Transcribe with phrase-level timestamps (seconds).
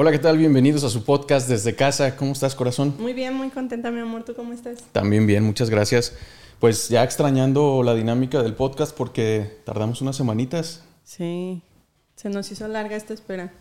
[0.00, 0.38] Hola, ¿qué tal?
[0.38, 2.14] Bienvenidos a su podcast desde casa.
[2.14, 2.94] ¿Cómo estás, corazón?
[3.00, 4.22] Muy bien, muy contenta, mi amor.
[4.22, 4.78] ¿Tú cómo estás?
[4.92, 6.14] También bien, muchas gracias.
[6.60, 10.84] Pues ya extrañando la dinámica del podcast porque tardamos unas semanitas.
[11.02, 11.62] Sí,
[12.14, 13.52] se nos hizo larga esta espera.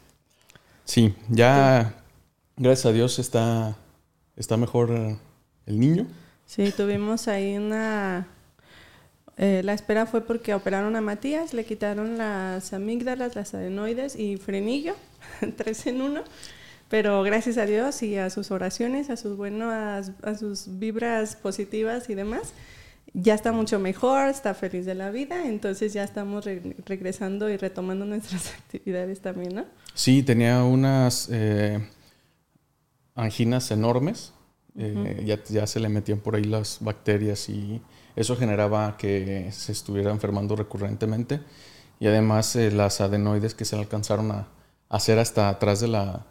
[0.85, 1.95] Sí, ya,
[2.55, 3.75] gracias a Dios, está,
[4.35, 4.91] está mejor
[5.65, 6.05] el niño.
[6.45, 8.27] Sí, tuvimos ahí una...
[9.38, 14.38] eh, la espera fue porque operaron a Matías, le quitaron las amígdalas, las adenoides y
[14.38, 14.93] frenillo,
[15.57, 16.23] tres en uno.
[16.89, 22.09] Pero gracias a Dios y a sus oraciones, a sus buenas, a sus vibras positivas
[22.09, 22.53] y demás,
[23.13, 27.57] ya está mucho mejor, está feliz de la vida, entonces ya estamos re- regresando y
[27.57, 29.66] retomando nuestras actividades también, ¿no?
[29.95, 31.79] Sí, tenía unas eh,
[33.15, 34.34] anginas enormes.
[34.77, 37.81] eh, ya, ya se le metían por ahí las bacterias y
[38.15, 41.40] eso generaba que se estuviera enfermando recurrentemente.
[41.99, 44.48] Y además eh, las adenoides que se le alcanzaron a
[44.90, 46.26] hacer hasta atrás de la,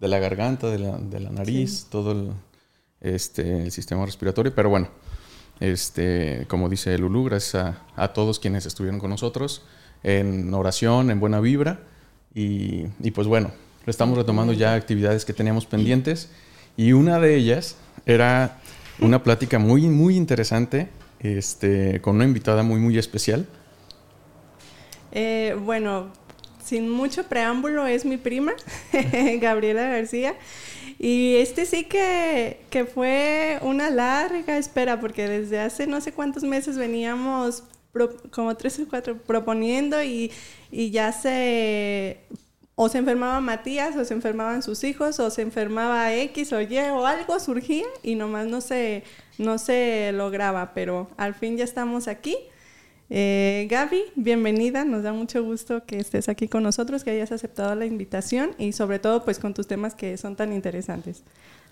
[0.00, 2.32] de la garganta, de la, de la nariz, todo el,
[3.00, 4.54] este, el sistema respiratorio.
[4.54, 4.88] Pero bueno,
[5.60, 9.64] este, como dice Lulu, gracias a, a todos quienes estuvieron con nosotros
[10.02, 11.80] en oración, en buena vibra.
[12.34, 13.50] Y, y pues bueno,
[13.86, 16.30] estamos retomando ya actividades que teníamos pendientes.
[16.76, 18.60] Y una de ellas era
[19.00, 20.88] una plática muy, muy interesante
[21.20, 23.46] este, con una invitada muy, muy especial.
[25.10, 26.12] Eh, bueno,
[26.68, 28.52] sin mucho preámbulo, es mi prima,
[29.40, 30.34] Gabriela García.
[30.98, 36.42] Y este sí que, que fue una larga espera, porque desde hace no sé cuántos
[36.42, 37.64] meses veníamos
[38.30, 40.30] como tres o cuatro proponiendo y,
[40.70, 42.20] y ya se...
[42.80, 46.78] O se enfermaba Matías, o se enfermaban sus hijos, o se enfermaba X o Y,
[46.78, 49.02] o algo surgía y nomás no se,
[49.36, 50.74] no se lograba.
[50.74, 52.36] Pero al fin ya estamos aquí.
[53.10, 57.74] Eh, Gaby, bienvenida, nos da mucho gusto que estés aquí con nosotros, que hayas aceptado
[57.74, 61.22] la invitación y sobre todo pues con tus temas que son tan interesantes.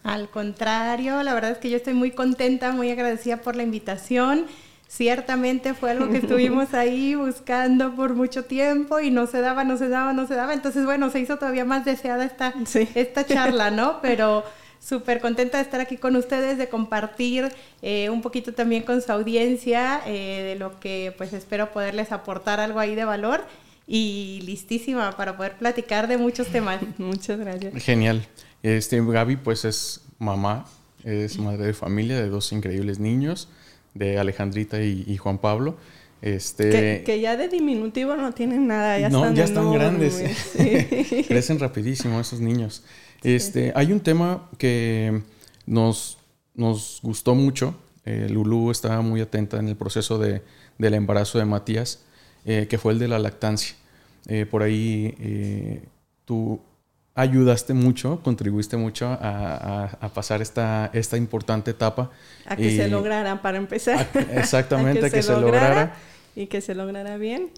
[0.03, 4.47] Al contrario, la verdad es que yo estoy muy contenta, muy agradecida por la invitación.
[4.89, 9.77] Ciertamente fue algo que estuvimos ahí buscando por mucho tiempo y no se daba, no
[9.77, 10.55] se daba, no se daba.
[10.55, 12.89] Entonces, bueno, se hizo todavía más deseada esta, Sí.
[12.95, 14.01] esta charla, ¿no?
[14.01, 14.45] Pero
[14.87, 17.49] súper contenta de estar aquí con ustedes, de compartir
[17.83, 22.61] eh, un poquito también con su audiencia, eh, de lo que pues espero poderles aportar
[22.61, 23.45] algo ahí de valor
[23.89, 26.81] y listísima para poder platicar de muchos temas.
[26.99, 27.75] Muchas gracias.
[27.83, 28.27] Genial.
[28.63, 30.67] Este, Gaby pues es mamá,
[31.05, 33.49] es madre de familia de dos increíbles niños,
[33.95, 35.77] de Alejandrita y, y Juan Pablo.
[36.23, 40.19] Este, Que, que ya de diminutivo no tienen nada, ya no, están ya están enormes,
[40.19, 41.07] grandes.
[41.09, 41.25] sí.
[41.25, 42.83] Crecen rapidísimo esos niños.
[43.35, 45.21] Este, hay un tema que
[45.67, 46.19] nos,
[46.55, 47.75] nos gustó mucho.
[48.05, 50.43] Eh, Lulu estaba muy atenta en el proceso de,
[50.79, 52.05] del embarazo de Matías,
[52.45, 53.75] eh, que fue el de la lactancia.
[54.29, 55.83] Eh, por ahí eh,
[56.25, 56.61] tú
[57.17, 62.11] ayudaste mucho, contribuiste mucho a, a- a pasar esta, esta importante etapa.
[62.47, 64.07] A que Y- se lograra para empezar.
[64.15, 65.97] a- exactamente, a que se lograra.
[66.37, 67.51] Y que se lograra bien.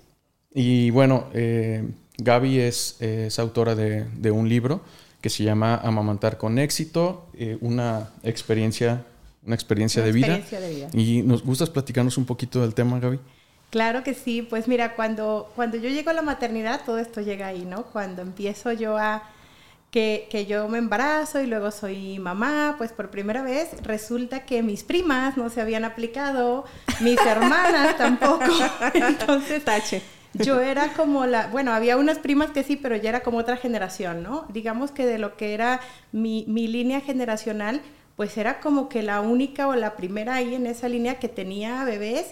[0.54, 1.86] Y bueno, eh,
[2.18, 4.80] Gaby es, es autora de, de un libro
[5.28, 9.04] que se llama Amamantar con éxito, eh, una experiencia,
[9.44, 10.36] una experiencia Una de vida.
[10.36, 10.88] experiencia de vida.
[10.94, 13.20] Y nos gustas platicarnos un poquito del tema, Gaby.
[13.68, 17.48] Claro que sí, pues mira, cuando, cuando yo llego a la maternidad, todo esto llega
[17.48, 17.82] ahí, ¿no?
[17.84, 19.22] Cuando empiezo yo a
[19.90, 24.62] que, que yo me embarazo y luego soy mamá, pues por primera vez resulta que
[24.62, 26.64] mis primas no se habían aplicado,
[27.00, 28.46] mis hermanas tampoco.
[28.94, 30.00] Entonces, Tache.
[30.34, 33.56] Yo era como la, bueno, había unas primas que sí, pero ya era como otra
[33.56, 34.46] generación, ¿no?
[34.50, 35.80] Digamos que de lo que era
[36.12, 37.80] mi, mi línea generacional,
[38.16, 41.84] pues era como que la única o la primera ahí en esa línea que tenía
[41.84, 42.26] bebés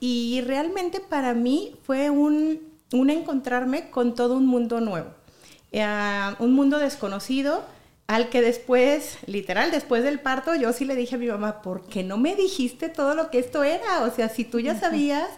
[0.00, 2.60] y realmente para mí fue un,
[2.92, 5.10] un encontrarme con todo un mundo nuevo,
[5.72, 5.84] Eh,
[6.38, 7.64] un mundo desconocido
[8.06, 11.86] al que después, literal, después del parto, yo sí le dije a mi mamá, ¿por
[11.86, 14.02] qué no me dijiste todo lo que esto era?
[14.04, 15.28] O sea, si tú ya sabías,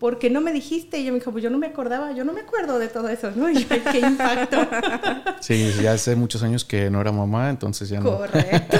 [0.00, 0.98] ¿por qué no me dijiste?
[0.98, 3.08] Y ella me dijo, pues yo no me acordaba, yo no me acuerdo de todo
[3.10, 3.48] eso, ¿no?
[3.50, 4.56] Y yo, "Ay, qué impacto.
[5.40, 8.16] Sí, ya hace muchos años que no era mamá, entonces ya no.
[8.18, 8.76] Correcto.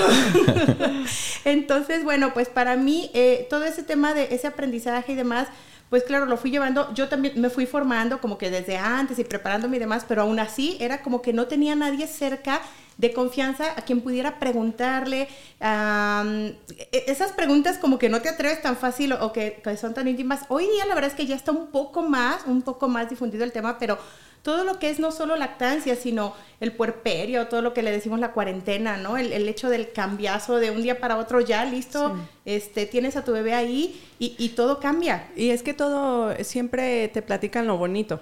[1.45, 5.49] Entonces, bueno, pues para mí eh, todo ese tema de ese aprendizaje y demás,
[5.91, 9.25] pues claro, lo fui llevando, yo también me fui formando como que desde antes y
[9.25, 12.63] preparándome y demás, pero aún así era como que no tenía nadie cerca
[12.97, 15.27] de confianza a quien pudiera preguntarle
[15.61, 20.07] e- esas preguntas como que no te atreves tan fácil o que, que son tan
[20.07, 20.43] íntimas.
[20.49, 23.45] Hoy día la verdad es que ya está un poco más, un poco más difundido
[23.45, 23.99] el tema, pero
[24.43, 28.21] todo lo que es no solo lactancia, sino el puerperio, todo lo que le decimos
[28.21, 29.17] la cuarentena, ¿no?
[29.17, 33.25] El, el hecho del cambiazo de un día para otro, ya listo, este, tienes a
[33.25, 35.29] tu bebé ahí y, y todo cambia.
[35.37, 38.21] Y es que todo siempre te platican lo bonito.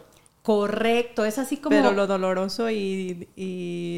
[0.48, 1.76] Correcto, es así como...
[1.76, 3.28] Pero lo doloroso y,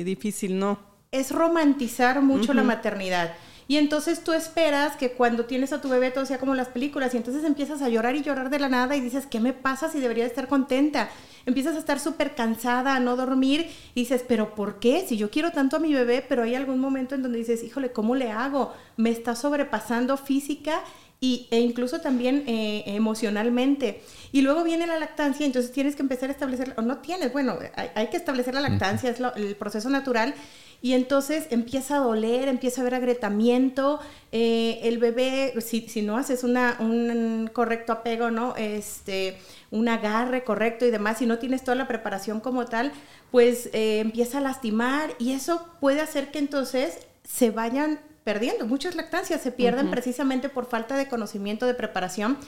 [0.05, 0.81] difícil no.
[1.12, 3.34] Es romantizar mucho la maternidad.
[3.70, 7.14] Y entonces tú esperas que cuando tienes a tu bebé todo sea como las películas
[7.14, 9.88] y entonces empiezas a llorar y llorar de la nada y dices, ¿qué me pasa
[9.88, 11.08] si debería estar contenta?
[11.46, 15.06] Empiezas a estar súper cansada, a no dormir y dices, ¿pero por qué?
[15.06, 17.93] Si yo quiero tanto a mi bebé, pero hay algún momento en donde dices, híjole,
[17.93, 18.75] ¿cómo le hago?
[18.96, 20.82] Me está sobrepasando física
[21.20, 24.02] y, e incluso también eh, emocionalmente.
[24.32, 27.58] Y luego viene la lactancia, entonces tienes que empezar a establecer, o no tienes, bueno,
[27.94, 30.34] hay, que establecer la lactancia, es el proceso natural
[30.82, 34.00] y entonces empieza a doler, empieza a haber agrietamiento,
[34.32, 38.56] eh, el bebé, si, si, no haces una, un correcto apego, ¿no?
[38.56, 39.37] Este,
[39.70, 42.93] un agarre correcto y demás, si no tienes toda la preparación como tal,
[43.31, 48.00] pues eh, empieza a lastimar y eso puede hacer que entonces se vayan
[48.32, 48.66] perdiendo.
[48.66, 52.38] Muchas lactancias se pierden precisamente por falta de conocimiento, de preparación.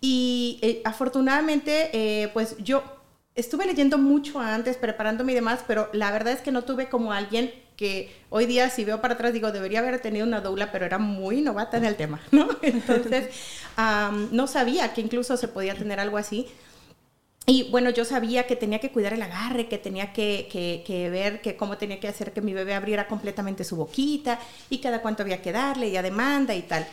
[0.00, 2.82] Y eh, afortunadamente, pues yo
[3.34, 7.12] estuve leyendo mucho antes, preparándome y demás, pero la verdad es que no tuve como
[7.12, 10.86] alguien que hoy día si veo para atrás digo, debería haber tenido una doula, pero
[10.86, 12.48] era muy novata en el tema, ¿no?
[12.62, 13.28] Entonces,
[14.30, 16.46] no sabía que incluso se podía tener algo así.
[17.46, 21.42] Y bueno, yo sabía que tenía que cuidar el agarre, que tenía que, que, ver
[21.42, 25.22] que cómo tenía que hacer que mi bebé abriera completamente su boquita y cada cuánto
[25.22, 26.86] había que darle y a demanda y tal.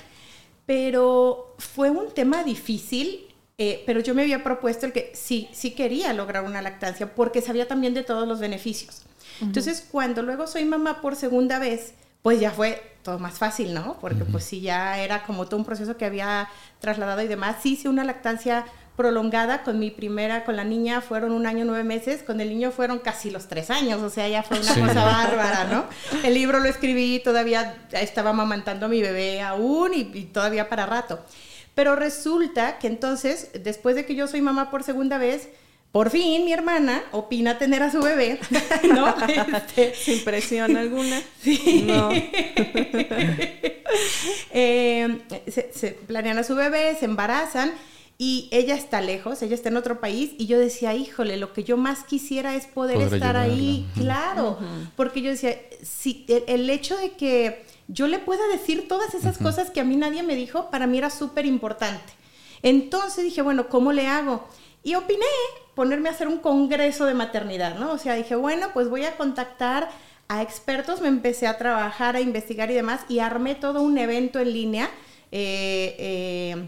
[0.66, 3.32] Pero fue un tema difícil
[3.64, 7.44] eh, pero yo me había propuesto el que sí, sí quería lograr una lactancia porque
[7.44, 9.04] sabía también de todos los beneficios.
[9.40, 11.94] Entonces, cuando luego soy mamá por segunda vez,
[12.24, 13.98] pues ya fue todo más fácil, ¿no?
[14.02, 16.50] Porque pues sí, ya era como todo un proceso que había
[16.80, 17.58] trasladado y demás.
[17.62, 18.66] Sí hice una lactancia
[18.96, 22.72] prolongada con mi primera, con la niña fueron un año nueve meses, con el niño
[22.72, 25.86] fueron casi los tres años, o sea, ya fue una cosa bárbara, ¿no?
[26.24, 30.86] El libro lo escribí, todavía estaba amamantando a mi bebé aún y, y todavía para
[30.86, 31.20] rato.
[31.74, 35.50] Pero resulta que entonces, después de que yo soy mamá por segunda vez,
[35.92, 38.40] por fin mi hermana opina tener a su bebé,
[38.84, 39.14] ¿no?
[39.28, 41.22] Este, Sin presión alguna.
[41.42, 41.86] Sí.
[41.88, 42.10] No.
[44.54, 47.74] Eh, se, planean a su bebé, se embarazan
[48.24, 51.64] y ella está lejos, ella está en otro país y yo decía, híjole, lo que
[51.64, 54.60] yo más quisiera es poder estar ahí, claro,
[54.96, 59.72] porque yo decía, si el, hecho de que yo le pueda decir todas esas cosas
[59.72, 62.14] que a mí nadie me dijo, para mí era súper importante.
[62.62, 64.48] Entonces dije, bueno, ¿cómo le hago?
[64.84, 65.26] Y opiné
[65.74, 67.92] ponerme a hacer un congreso de maternidad, ¿no?
[67.92, 69.90] O sea, dije, bueno, pues voy a contactar
[70.28, 74.40] a expertos, me empecé a trabajar, a investigar y demás, y armé todo un evento
[74.40, 74.92] en línea
[75.32, 76.68] eh, eh,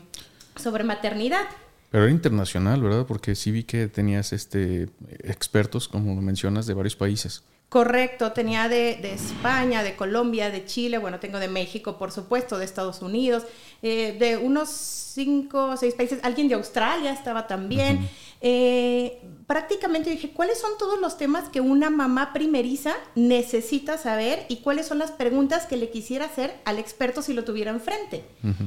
[0.55, 1.45] sobre maternidad.
[1.91, 3.05] Pero era internacional, ¿verdad?
[3.05, 4.89] Porque sí vi que tenías este,
[5.23, 7.43] expertos, como mencionas, de varios países.
[7.73, 12.65] Correcto, tenía de, España, de Colombia, de Chile, bueno, tengo de México, por supuesto, de
[12.65, 13.45] Estados Unidos,
[13.81, 18.07] eh, de unos cinco o seis países, alguien de Australia estaba también.
[18.41, 24.57] Eh, prácticamente dije, ¿cuáles son todos los temas que una mamá primeriza necesita saber y
[24.57, 28.23] cuáles son las preguntas que le quisiera hacer al experto si lo tuviera enfrente?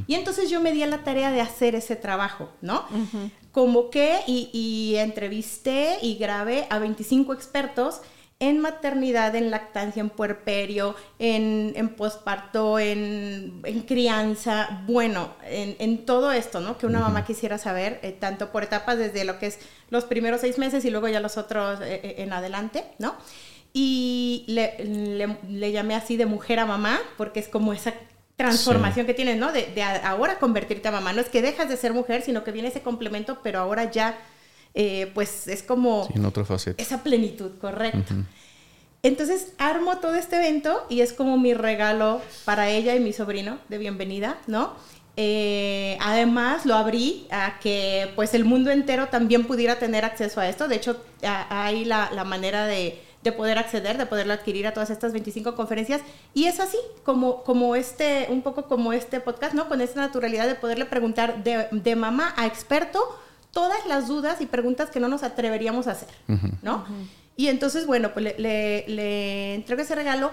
[0.08, 2.84] Y entonces yo me di a la tarea de hacer ese trabajo, ¿no?
[3.52, 8.00] Como que y, y entrevisté y grabé a 25 expertos
[8.38, 16.60] en maternidad, en lactancia, en puerperio, en, en posparto, en, crianza, bueno, en, todo esto,
[16.60, 16.76] ¿no?
[16.76, 20.42] Que una mamá quisiera saber, eh, tanto por etapas desde lo que es los primeros
[20.42, 23.16] seis meses y luego ya los otros eh, eh, en adelante, ¿no?
[23.72, 27.94] Y le, llamé así de mujer a mamá, porque es como esa
[28.36, 29.50] transformación que tienes, ¿no?
[29.50, 31.14] De, de ahora convertirte a mamá.
[31.14, 34.18] No es que dejas de ser mujer, sino que viene ese complemento, pero ahora ya
[34.78, 36.06] eh, pues es como...
[36.14, 36.80] en otra faceta.
[36.80, 38.14] Esa plenitud, correcto.
[39.02, 43.58] Entonces armo todo este evento y es como mi regalo para ella y mi sobrino
[43.70, 44.74] de bienvenida, ¿no?
[45.16, 50.48] Eh, además lo abrí a que pues el mundo entero también pudiera tener acceso a
[50.48, 50.68] esto.
[50.68, 53.00] De hecho, hay la, manera de,
[53.34, 56.02] poder acceder, de poderlo adquirir a todas estas 25 conferencias.
[56.34, 59.68] Y es así, como, como este, un poco como este podcast, ¿no?
[59.68, 63.00] Con esta naturalidad de poderle preguntar de, de mamá a experto
[63.56, 66.10] todas las dudas y preguntas que no nos atreveríamos a hacer,
[66.60, 66.84] ¿no?
[67.36, 70.30] Y entonces, bueno, pues le, le, entrego ese regalo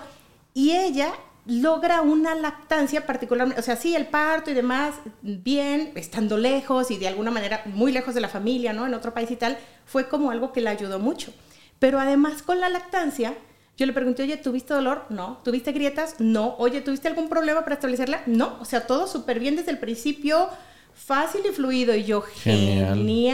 [0.53, 1.13] y ella
[1.45, 6.97] logra una lactancia particularmente, o sea, sí, el parto y demás, bien, estando lejos y
[6.97, 8.85] de alguna manera muy lejos de la familia, ¿no?
[8.85, 11.33] En otro país y tal, fue como algo que le ayudó mucho.
[11.79, 13.35] Pero además con la lactancia,
[13.77, 15.05] yo le pregunté, oye, ¿tuviste dolor?
[15.07, 15.39] No.
[15.45, 16.15] ¿Tuviste grietas?
[16.19, 16.55] No.
[16.57, 18.21] Oye, ¿tuviste algún problema para establecerla?
[18.25, 18.57] No.
[18.59, 20.49] O sea, todo súper bien desde el principio
[20.95, 21.95] fácil y fluido.
[21.95, 23.33] Y yo, genial,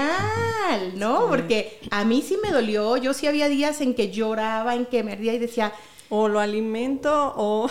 [0.96, 1.28] ¿no?
[1.28, 2.98] Porque a mí sí me dolió.
[2.98, 5.74] Yo sí había días en que lloraba, en que me ardía y decía...
[6.12, 7.70] O lo alimento o...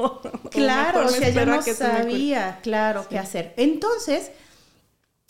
[0.52, 3.52] claro, o, sea, yo no sabía, claro, qué hacer.
[3.56, 4.30] Entonces,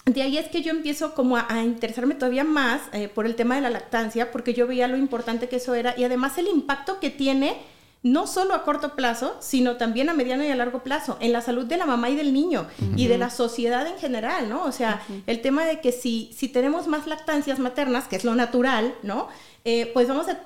[0.05, 3.55] de ahí es que yo empiezo como a, interesarme todavía más eh, por el tema
[3.55, 7.00] de la lactancia, porque yo veía lo importante que eso era y además el impacto
[7.00, 7.57] que tiene
[8.02, 11.42] no solo a corto plazo, sino también a mediano y a largo plazo, en la
[11.42, 12.66] salud de la mamá y del niño
[12.97, 14.64] y de la sociedad en general, ¿no?
[14.64, 18.35] O sea, el tema de que si, si tenemos más lactancias maternas, que es lo
[18.35, 19.28] natural, ¿no?
[19.64, 20.37] Eh, pues vamos a,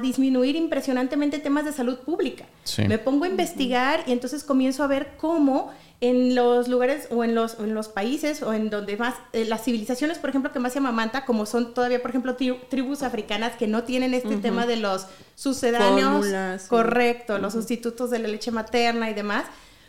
[0.00, 2.46] disminuir impresionantemente temas de salud pública.
[2.86, 5.72] Me pongo a investigar y entonces comienzo a ver cómo
[6.04, 9.64] en los lugares o en los, en los países o en donde más, eh, las
[9.64, 13.66] civilizaciones, por ejemplo, que más se amamanta, como son todavía, por ejemplo, tribus africanas que
[13.66, 16.26] no tienen este tema de los sucedáneos,
[16.68, 19.46] correcto, los sustitutos de la leche materna y demás,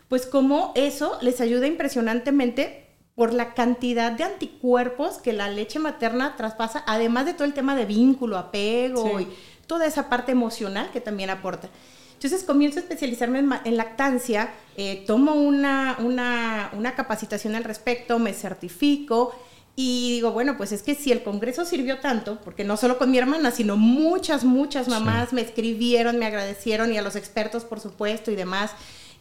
[0.07, 6.37] pues como eso les ayuda impresionantemente por la cantidad de anticuerpos que la leche materna
[6.37, 9.27] traspasa, además de todo el tema de vínculo, apego y
[9.67, 11.69] toda esa parte emocional que también aporta.
[12.15, 18.33] Entonces comienzo a especializarme en, lactancia, eh, tomo una, una, una, capacitación al respecto, me
[18.33, 19.33] certifico
[19.75, 23.11] y digo, bueno, pues es que si el Congreso sirvió tanto, porque no solo con
[23.11, 27.79] mi hermana, sino muchas, muchas mamás me escribieron, me agradecieron y a los expertos, por
[27.79, 28.71] supuesto, y demás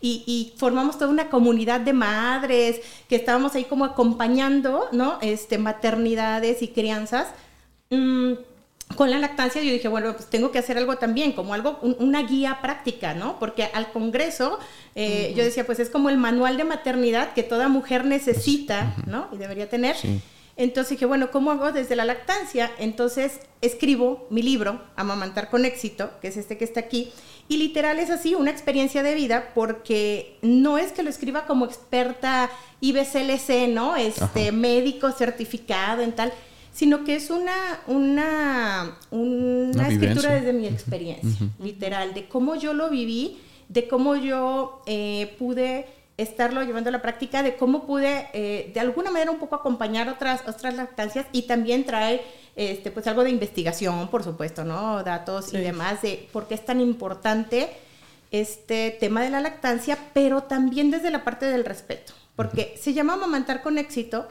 [0.06, 5.18] y, formamos toda una comunidad de madres que estábamos ahí como acompañando, ¿no?
[5.22, 7.28] Este, maternidades y crianzas.
[7.90, 8.32] Mm,
[8.94, 12.22] con la lactancia yo dije, bueno, pues tengo que hacer algo también, como algo, una
[12.22, 13.38] guía práctica, ¿no?
[13.38, 14.58] Porque al Congreso
[14.94, 19.28] eh, yo decía, pues es como el manual de maternidad que toda mujer necesita, ¿no?
[19.32, 19.96] Y debería tener.
[20.56, 22.70] Entonces dije, bueno, ¿cómo hago desde la lactancia?
[22.78, 27.12] Entonces escribo mi libro, Amamantar con éxito, que es este que está aquí,
[27.48, 31.64] y literal es así, una experiencia de vida, porque no es que lo escriba como
[31.64, 33.96] experta IBCLC, ¿no?
[33.96, 36.32] Este médico certificado en tal,
[36.75, 37.54] sino que es una,
[37.87, 43.38] una, una, escritura desde mi experiencia, literal, de cómo yo lo viví,
[43.69, 48.81] de cómo yo eh, pude estarlo llevando a la práctica, de cómo pude eh, de
[48.81, 52.23] alguna manera un poco acompañar otras, otras lactancias y también traer
[52.57, 55.04] este, pues algo de investigación, por supuesto, ¿no?
[55.04, 57.71] Datos y demás de por qué es tan importante
[58.33, 63.14] este tema de la lactancia, pero también desde la parte del respeto, porque se llama
[63.14, 64.26] amamantar con éxito,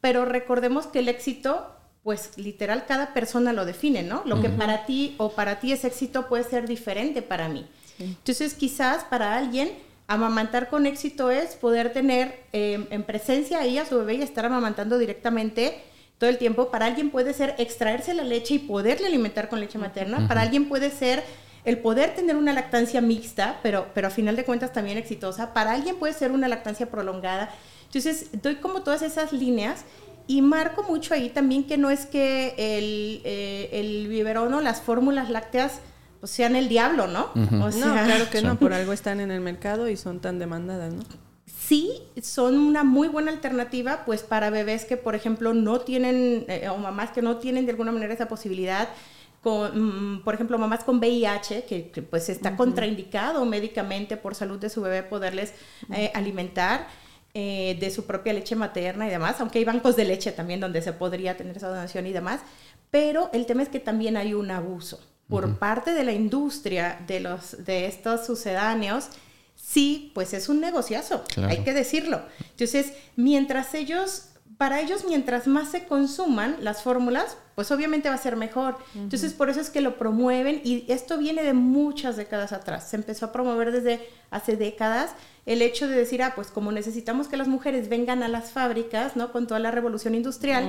[0.00, 4.22] pero recordemos que el éxito, pues literal cada persona lo define, ¿no?
[4.26, 7.66] Lo que para ti o para ti es éxito puede ser diferente para mí.
[7.98, 9.72] Entonces quizás para alguien
[10.06, 14.44] amamantar con éxito es poder tener eh, en presencia ahí a su bebé y estar
[14.44, 15.80] amamantando directamente
[16.18, 16.70] todo el tiempo.
[16.70, 20.28] Para alguien puede ser extraerse la leche y poderle alimentar con leche materna.
[20.28, 21.24] Para alguien puede ser
[21.64, 25.54] el poder tener una lactancia mixta, pero, pero a final de cuentas también exitosa.
[25.54, 27.50] Para alguien puede ser una lactancia prolongada.
[27.86, 29.84] Entonces, doy como todas esas líneas
[30.26, 34.80] y marco mucho ahí también que no es que el, eh, el biberón o las
[34.80, 35.80] fórmulas lácteas
[36.20, 37.30] pues, sean el diablo, ¿no?
[37.34, 41.02] no, claro que no, por algo están en el mercado y son tan demandadas, ¿no?
[41.66, 46.68] sí son una muy buena alternativa, pues para bebés que, por ejemplo, no tienen, eh,
[46.68, 48.88] o mamás que no tienen de alguna manera esa posibilidad,
[49.40, 54.70] con, mm, por ejemplo, mamás con VIH, que, pues está contraindicado médicamente por salud de
[54.70, 55.54] su bebé poderles
[55.92, 56.86] eh, alimentar.
[57.36, 60.80] Eh, de su propia leche materna y demás, aunque hay bancos de leche también donde
[60.82, 62.40] se podría tener esa donación y demás,
[62.92, 67.18] pero el tema es que también hay un abuso por parte de la industria de,
[67.18, 69.08] los, de estos sucedáneos
[69.56, 72.22] sí, pues es un negociazo, hay que decirlo.
[72.50, 78.18] Entonces, mientras ellos, para ellos, mientras más se consuman las fórmulas, pues obviamente va a
[78.18, 78.76] ser mejor.
[78.94, 82.88] Entonces, por eso es que lo promueven y esto viene de muchas décadas atrás.
[82.88, 85.12] Se empezó a promover desde hace décadas
[85.46, 89.14] el hecho de decir, ah, pues como necesitamos que las mujeres vengan a las fábricas,
[89.14, 89.30] ¿no?
[89.30, 90.68] Con toda la revolución industrial,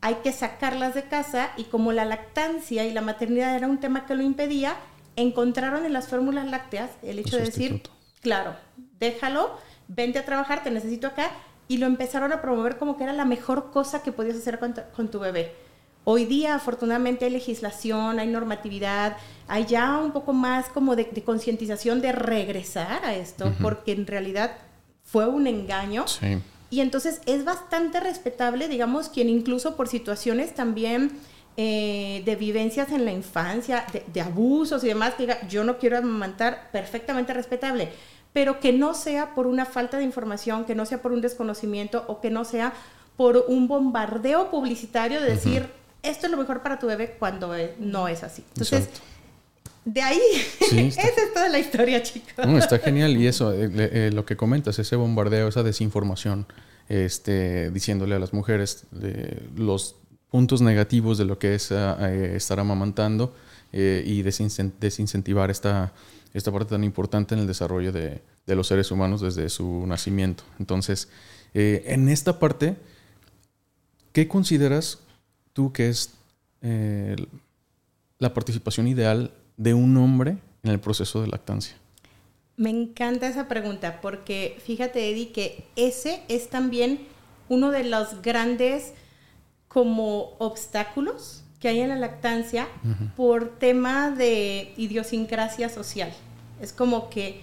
[0.00, 4.06] hay que sacarlas de casa y como la lactancia y la maternidad era un tema
[4.06, 4.76] que lo impedía,
[5.16, 7.82] encontraron en las fórmulas lácteas el hecho de decir,
[8.20, 8.56] claro,
[8.98, 9.58] déjalo,
[9.88, 11.30] vente a trabajar, te necesito acá.
[11.68, 14.60] Y lo empezaron a promover como que era la mejor cosa que podías hacer
[14.94, 15.52] con tu, bebé.
[16.08, 19.16] Hoy día, afortunadamente, hay legislación, hay normatividad,
[19.48, 24.52] hay ya un poco más como de, concientización de regresar a esto, porque en realidad
[25.02, 26.04] fue un engaño.
[26.70, 31.10] Y entonces es bastante respetable, digamos, quien incluso por situaciones también
[31.56, 35.76] eh, de vivencias en la infancia, de, de, abusos y demás, que diga, yo no
[35.78, 37.88] quiero amamantar, perfectamente respetable.
[38.32, 42.04] Pero que no sea por una falta de información, que no sea por un desconocimiento
[42.06, 42.74] o que no sea
[43.16, 45.68] por un bombardeo publicitario de decir,
[46.02, 48.44] esto es lo mejor para tu bebé cuando no es así.
[48.48, 48.88] Entonces,
[49.84, 50.20] de ahí,
[50.60, 52.32] esa es toda la historia, chicos.
[52.58, 56.46] está genial y eso, eh, eh, lo que comentas, ese bombardeo, esa desinformación,
[56.88, 58.84] este, diciéndole a las mujeres
[59.56, 59.96] los
[60.30, 63.34] puntos negativos de lo que es eh, estar amamantando
[63.72, 65.92] y desincentivar esta
[66.36, 70.44] esta parte tan importante en el desarrollo de, los seres humanos desde su nacimiento.
[70.58, 71.08] Entonces,
[71.54, 72.76] eh, en esta parte,
[74.12, 74.98] ¿qué consideras
[75.56, 76.12] tú que es
[76.60, 77.16] eh,
[78.18, 81.76] la participación ideal de un hombre en el proceso de lactancia?
[82.58, 87.00] Me encanta esa pregunta porque fíjate, Eddie, que ese es también
[87.48, 88.92] uno de los grandes
[89.68, 92.68] como obstáculos que hay en la lactancia
[93.16, 96.12] por tema de idiosincrasia social.
[96.60, 97.40] Es como que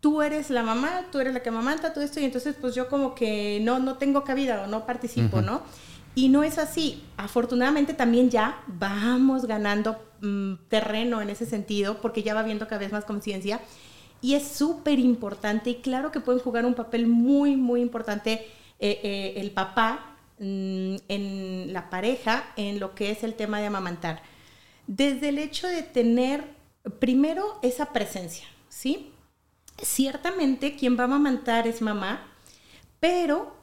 [0.00, 2.88] tú eres la mamá, tú eres la que amamanta, todo esto, y entonces pues yo
[2.88, 5.62] como que no, no tengo cabida o no participo, ¿no?
[6.14, 7.02] Y no es así.
[7.16, 12.80] Afortunadamente también ya vamos ganando mm, terreno en ese sentido porque ya va habiendo cada
[12.80, 13.60] vez más conciencia
[14.22, 18.46] y es súper importante y claro que pueden jugar un papel muy, muy importante
[18.78, 23.66] eh, eh, el papá mm, en la pareja en lo que es el tema de
[23.66, 24.22] amamantar.
[24.86, 26.44] Desde el hecho de tener
[27.00, 29.12] primero esa presencia, ¿sí?
[29.80, 32.28] Ciertamente quien va a amamantar es mamá,
[33.00, 33.56] pero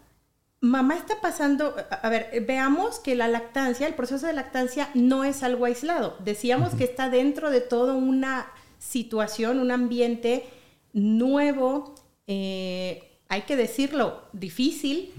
[0.61, 5.43] mamá está pasando, a ver, veamos que la lactancia, el proceso de lactancia no es
[5.43, 6.17] algo aislado.
[6.19, 8.47] Decíamos que está dentro de toda una
[8.77, 10.45] situación, un ambiente
[10.93, 11.95] nuevo,
[12.27, 15.13] eh, hay que decirlo, difícil,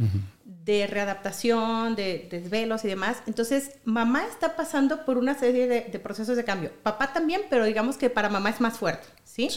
[0.44, 3.22] de readaptación, de desvelos y demás.
[3.26, 6.72] Entonces, mamá está pasando por una serie de, procesos de cambio.
[6.82, 9.48] Papá también, pero digamos que para mamá es más fuerte, ¿sí?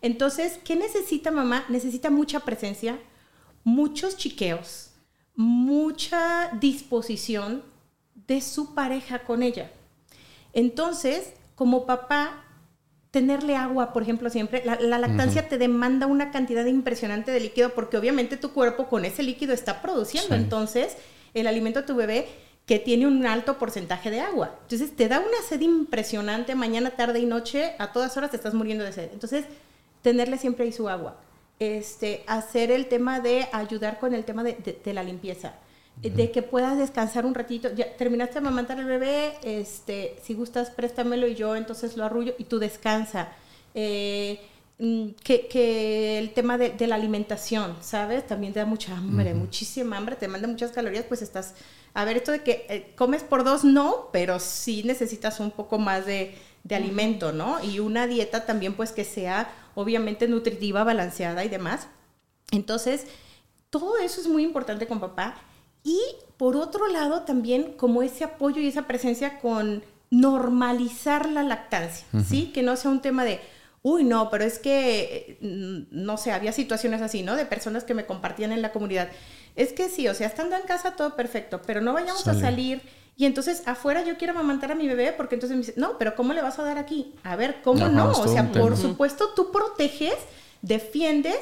[0.00, 1.64] Entonces, ¿qué necesita mamá?
[1.68, 2.98] Necesita mucha presencia,
[3.64, 4.87] muchos chiqueos,
[5.38, 7.62] mucha disposición
[8.26, 9.70] de su pareja con ella.
[10.52, 12.42] Entonces, como papá,
[13.12, 17.96] tenerle agua, por ejemplo, siempre, la, lactancia te demanda una cantidad impresionante de líquido porque
[17.96, 20.34] obviamente tu cuerpo con ese líquido está produciendo.
[20.34, 20.96] Entonces,
[21.34, 22.26] el alimento de tu bebé
[22.66, 24.58] que tiene un alto porcentaje de agua.
[24.62, 28.54] Entonces, te da una sed impresionante mañana, tarde y noche, a todas horas te estás
[28.54, 29.10] muriendo de sed.
[29.12, 29.44] Entonces,
[30.02, 31.16] tenerle siempre ahí su agua.
[31.58, 35.54] Este, hacer el tema de ayudar con el tema de la limpieza
[36.02, 37.72] de que puedas descansar un ratito.
[37.74, 42.34] Ya terminaste de amamantar al bebé, este, si gustas préstamelo y yo entonces lo arrullo
[42.38, 43.28] y tú descansa.
[43.74, 44.40] Eh,
[44.78, 48.26] mm, que, el tema de, la alimentación, ¿sabes?
[48.26, 51.54] También te da mucha hambre, muchísima hambre, te manda muchas calorías, pues estás...
[51.94, 55.78] A ver, esto de que eh, comes por dos, no, pero sí necesitas un poco
[55.78, 57.62] más de, de alimento, ¿no?
[57.62, 61.88] Y una dieta también, pues que sea obviamente nutritiva, balanceada y demás.
[62.50, 63.06] Entonces,
[63.70, 65.36] todo eso es muy importante con papá
[65.84, 66.00] y
[66.36, 72.52] por otro lado, también como ese apoyo y esa presencia con normalizar la lactancia, ¿sí?
[72.52, 73.40] Que no sea un tema de,
[73.82, 77.36] uy, no, pero es que, mm, no sé, había situaciones así, ¿no?
[77.36, 79.10] De personas que me compartían en la comunidad.
[79.56, 82.80] Es que sí, o sea, estando en casa todo perfecto, pero no vayamos a salir.
[83.18, 86.14] Y entonces afuera yo quiero amamantar a mi bebé porque entonces me dice, no, pero
[86.14, 87.14] ¿cómo le vas a dar aquí?
[87.24, 88.12] A ver, ¿cómo no?
[88.12, 90.14] O sea, por supuesto tú proteges,
[90.62, 91.36] defiendes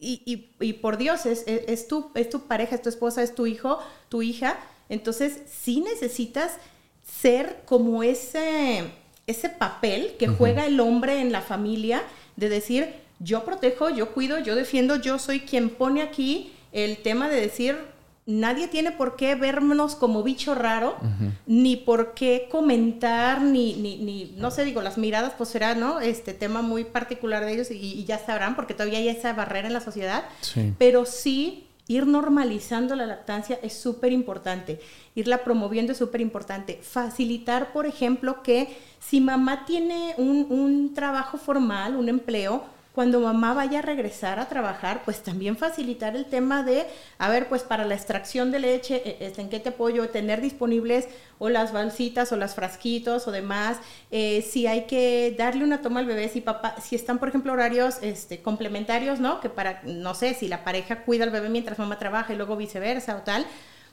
[0.00, 3.46] y, y, por Dios, es, es, tu, es tu pareja, es tu esposa, es tu
[3.46, 4.58] hijo, tu hija.
[4.88, 6.56] Entonces, sí necesitas
[7.04, 8.82] ser como ese,
[9.28, 12.02] ese papel que juega el hombre en la familia
[12.34, 17.28] de decir, yo protejo, yo cuido, yo defiendo, yo soy quien pone aquí el tema
[17.28, 17.78] de decir,
[18.26, 20.96] nadie tiene por qué vernos como bicho raro,
[21.46, 26.00] ni por qué comentar, ni, ni, ni, no sé, digo, las miradas, pues será, ¿no?
[26.00, 29.74] Este tema muy particular de ellos y, ya sabrán, porque todavía hay esa barrera en
[29.74, 30.24] la sociedad,
[30.78, 34.80] pero sí ir normalizando la lactancia es súper importante,
[35.16, 41.38] irla promoviendo es súper importante, facilitar, por ejemplo, que si mamá tiene un, un trabajo
[41.38, 42.62] formal, un empleo,
[42.94, 46.86] cuando mamá vaya a regresar a trabajar, pues también facilitar el tema de,
[47.18, 50.08] a ver, pues para la extracción de leche, e, este, ¿en qué te apoyo?
[50.10, 53.78] Tener disponibles o las balsitas o las frasquitos o demás.
[54.10, 57.52] Eh, si hay que darle una toma al bebé, si papá, si están, por ejemplo,
[57.52, 59.40] horarios este, complementarios, ¿no?
[59.40, 62.56] Que para, no sé, si la pareja cuida al bebé mientras mamá trabaja y luego
[62.56, 63.46] viceversa o tal,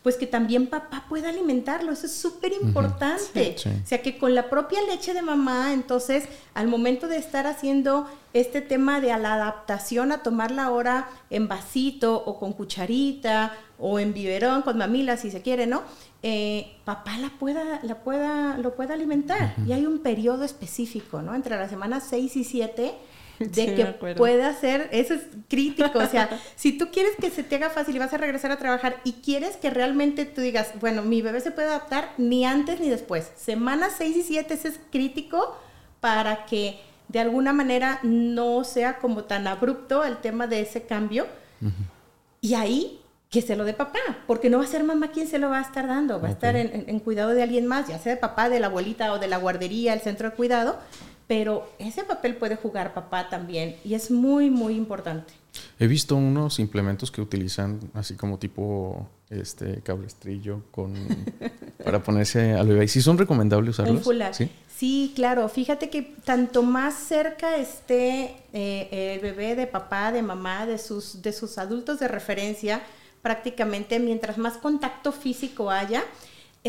[0.04, 1.92] pues que también papá pueda alimentarlo.
[1.92, 3.56] Eso es súper importante.
[3.58, 8.08] O sea, que con la propia leche de mamá, entonces, al momento de estar haciendo
[8.34, 14.14] este tema de la adaptación a tomarla ahora en vasito o con cucharita o en
[14.14, 15.84] biberón con mamila, si se quiere, ¿no?
[16.22, 19.54] Eh, papá la pueda, la pueda, lo pueda alimentar.
[19.68, 21.36] Y hay un periodo específico, ¿no?
[21.36, 22.94] Entre las semanas 6 y 7
[23.56, 27.56] de que pueda ser, eso es crítico, o sea, si tú quieres que se te
[27.56, 31.02] haga fácil y vas a regresar a trabajar y quieres que realmente tú digas, bueno,
[31.02, 34.80] mi bebé se puede adaptar ni antes ni después, semanas 6 y 7 eso es
[34.92, 35.58] crítico
[36.02, 41.28] para que de alguna manera no sea como tan abrupto el tema de ese cambio.
[42.40, 45.38] Y ahí que se lo dé papá, porque no va a ser mamá quien se
[45.38, 48.00] lo va a estar dando, va a estar en, en, cuidado de alguien más, ya
[48.00, 50.80] sea de papá, de la abuelita o de la guardería, el centro de cuidado,
[51.30, 55.32] pero ese papel puede jugar papá también y es muy, muy importante.
[55.78, 60.96] He visto unos implementos que utilizan así como tipo este cablestrillo con
[61.86, 62.86] para ponerse al bebé.
[62.86, 64.10] ¿Y si son recomendables usarlos?
[64.36, 64.50] ¿Sí?
[64.76, 65.14] ¿Sí?
[65.16, 65.48] claro.
[65.50, 71.22] Fíjate que tanto más cerca esté eh, el bebé de papá, de mamá, de sus,
[71.22, 72.82] de sus adultos de referencia,
[73.22, 76.04] prácticamente mientras más contacto físico haya,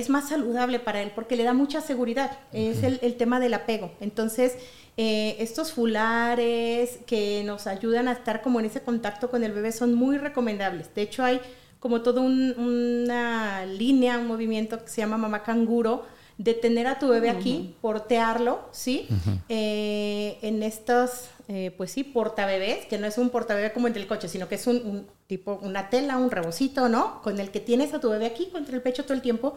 [0.01, 2.39] es más saludable para él porque le da mucha seguridad.
[2.53, 3.93] Es el, el, tema del apego.
[4.01, 4.57] Entonces,
[4.97, 9.73] eh, estos fulares que nos ayudan a estar como en ese contacto con el bebé
[9.73, 10.95] son muy recomendables.
[10.95, 11.41] De hecho, hay
[11.79, 16.05] como toda una línea, un movimiento que se llama mamá canguro,
[16.37, 19.07] de tener a tu bebé aquí, portearlo, ¿sí?
[19.49, 24.07] Eh, en estos, eh, pues sí, portabebés, que no es un portabebé como el del
[24.07, 27.21] coche, sino que es un, un, tipo, una tela, un rebocito, ¿no?
[27.23, 29.55] Con el que tienes a tu bebé aquí contra el pecho todo el tiempo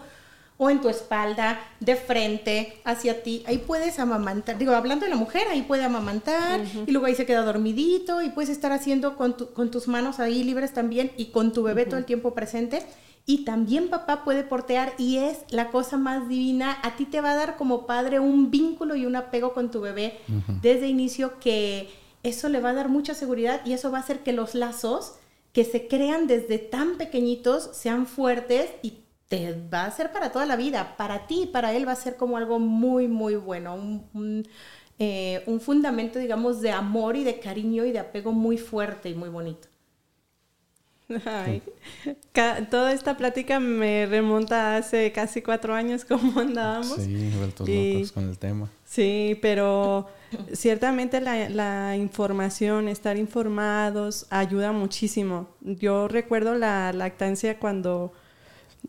[0.58, 3.44] o en tu espalda, de frente, hacia ti.
[3.48, 7.26] Ahí puedes amamantar, digo, hablando de la mujer, ahí puede amamantar y luego ahí se
[7.26, 11.54] queda dormidito y puedes estar haciendo con, con tus manos ahí libres también y con
[11.54, 12.84] tu bebé todo el tiempo presente.
[13.26, 16.78] Y también papá puede portear y es la cosa más divina.
[16.84, 19.80] A ti te va a dar como padre un vínculo y un apego con tu
[19.80, 20.20] bebé
[20.62, 21.90] desde inicio que
[22.24, 25.14] eso le va a dar mucha seguridad y eso va a hacer que los lazos
[25.54, 29.03] que se crean desde tan pequeñitos sean fuertes y
[29.74, 30.96] va a ser para toda la vida.
[30.98, 33.76] Para ti y para él va a ser como algo muy, muy bueno.
[33.76, 34.48] Un,
[35.00, 39.16] eh, un, fundamento, digamos, de amor y de cariño y de apego muy fuerte y
[39.16, 39.68] muy bonito.
[41.26, 41.62] Ay,
[42.70, 46.96] toda esta plática me remonta hace casi cuatro años como andábamos.
[46.96, 48.70] Sí, vueltos locos con el tema.
[48.86, 50.08] Sí, pero
[50.54, 55.50] ciertamente la, la, información, estar informados, ayuda muchísimo.
[55.62, 58.14] Yo recuerdo la lactancia cuando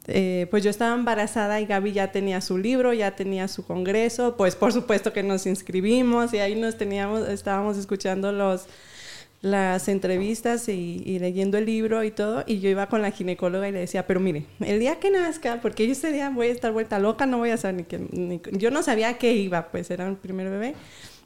[0.07, 4.37] eh, pues yo estaba embarazada y Gaby ya tenía su libro, ya tenía su congreso,
[4.37, 8.67] pues por supuesto que nos inscribimos y ahí nos teníamos, estábamos escuchando los,
[9.41, 13.73] las entrevistas y, leyendo el libro y todo, y yo iba con la ginecóloga y
[13.73, 16.73] le decía, pero mire, el día que nazca, porque yo ese día voy a estar
[16.73, 19.91] vuelta loca, no voy a saber ni que, yo no sabía a qué iba, pues
[19.91, 20.75] era el primer bebé,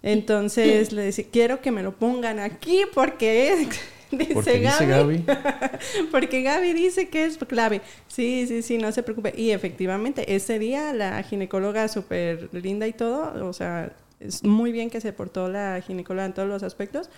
[0.02, 3.68] entonces le decía, quiero que me lo pongan aquí porque...
[4.12, 5.24] Dice, Gaby.
[6.10, 7.82] porque Gaby dice que es clave.
[8.06, 9.34] Sí, sí, sí, no se preocupe.
[9.36, 14.90] Y efectivamente, ese día la ginecóloga súper linda y todo, o sea, es muy bien
[14.90, 17.10] que se portó la ginecóloga en todos los aspectos.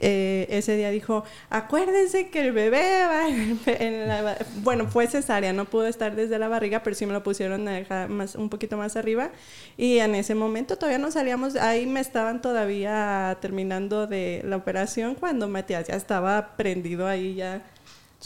[0.00, 4.36] Eh, ese día dijo, acuérdense que el bebé va en la...
[4.62, 7.66] Bueno, fue cesárea, no pudo estar desde la barriga, pero sí me lo pusieron
[8.08, 9.30] más, un poquito más arriba.
[9.76, 15.14] Y en ese momento todavía no salíamos, ahí me estaban todavía terminando de la operación
[15.16, 17.62] cuando Matías ya estaba prendido ahí ya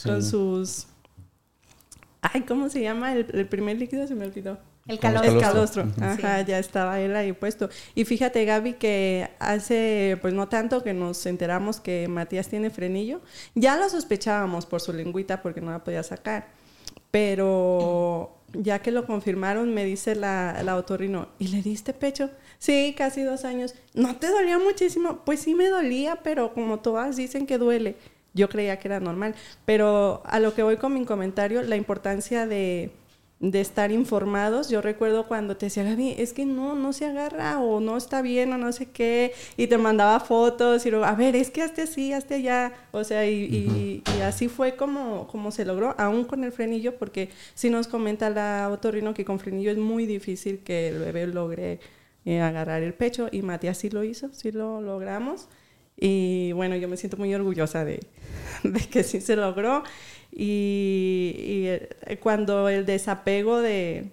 [0.03, 0.87] con sus...
[2.21, 3.13] Ay, ¿cómo se llama?
[3.13, 4.57] el primer líquido se me olvidó.
[4.85, 5.31] El calostro.
[5.31, 5.87] El calostro.
[6.01, 7.69] Ajá, ya estaba él ahí puesto.
[7.95, 13.21] Y fíjate, Gaby, que hace pues no tanto que nos enteramos que Matías tiene frenillo.
[13.55, 16.47] Ya lo sospechábamos por su lengüita porque no la podía sacar.
[17.11, 22.29] Pero ya que lo confirmaron, me dice la, la otorrino, ¿y le diste pecho?
[22.59, 23.75] Sí, casi dos años.
[23.93, 25.21] ¿No te dolía muchísimo?
[25.25, 27.95] Pues sí me dolía, pero como todas dicen que duele.
[28.33, 29.35] Yo creía que era normal.
[29.65, 32.91] Pero a lo que voy con mi comentario, la importancia de
[33.43, 34.69] de estar informados.
[34.69, 38.21] Yo recuerdo cuando te decía, Gaby, es que no, no se agarra o no está
[38.21, 41.61] bien o no sé qué, y te mandaba fotos y luego, a ver, es que
[41.61, 42.73] hazte así, hazte allá.
[42.91, 47.29] O sea, y, y, así fue como, como se logró, aún con el frenillo, porque
[47.53, 51.81] si nos comenta la otorrino que con frenillo es muy difícil que el bebé logre
[52.23, 55.49] eh, agarrar el pecho, y Matías sí lo hizo, sí lo logramos.
[55.97, 57.99] Y bueno, yo me siento muy orgullosa de,
[58.63, 59.83] de que sí se logró.
[60.35, 64.11] Y, eh, cuando el desapego de...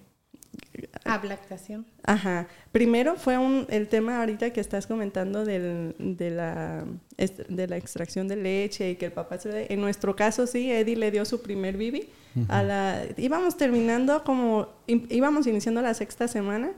[1.05, 1.87] Ablactación.
[2.05, 2.47] Ajá.
[2.73, 6.85] Primero fue un, el tema ahorita que estás comentando del, de, la,
[7.49, 9.73] de la extracción de leche y que el papá se...
[9.73, 12.09] En nuestro caso sí, Eddie le dio su primer bibi.
[12.49, 14.69] a la, íbamos terminando como...
[14.87, 16.73] Íbamos iniciando la sexta semana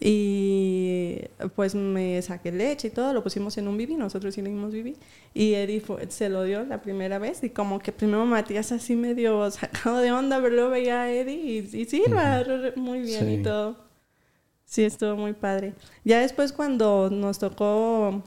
[0.00, 1.20] y
[1.54, 4.72] pues me saqué leche y todo, lo pusimos en un bibi, nosotros sí le dimos
[4.72, 4.96] bibi.
[5.34, 9.50] Y Eddie se lo dio la primera vez y como que primero Matías así medio
[9.50, 12.02] sacado de onda, pero luego veía a Eddie y, sí,
[12.76, 13.76] muy bien y todo.
[14.64, 15.74] Sí, estuvo muy padre.
[16.04, 18.22] Ya después cuando nos tocó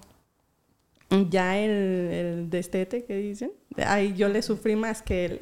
[1.30, 3.52] ya el, el destete que dicen,
[3.86, 5.40] ahí yo le sufrí más que él.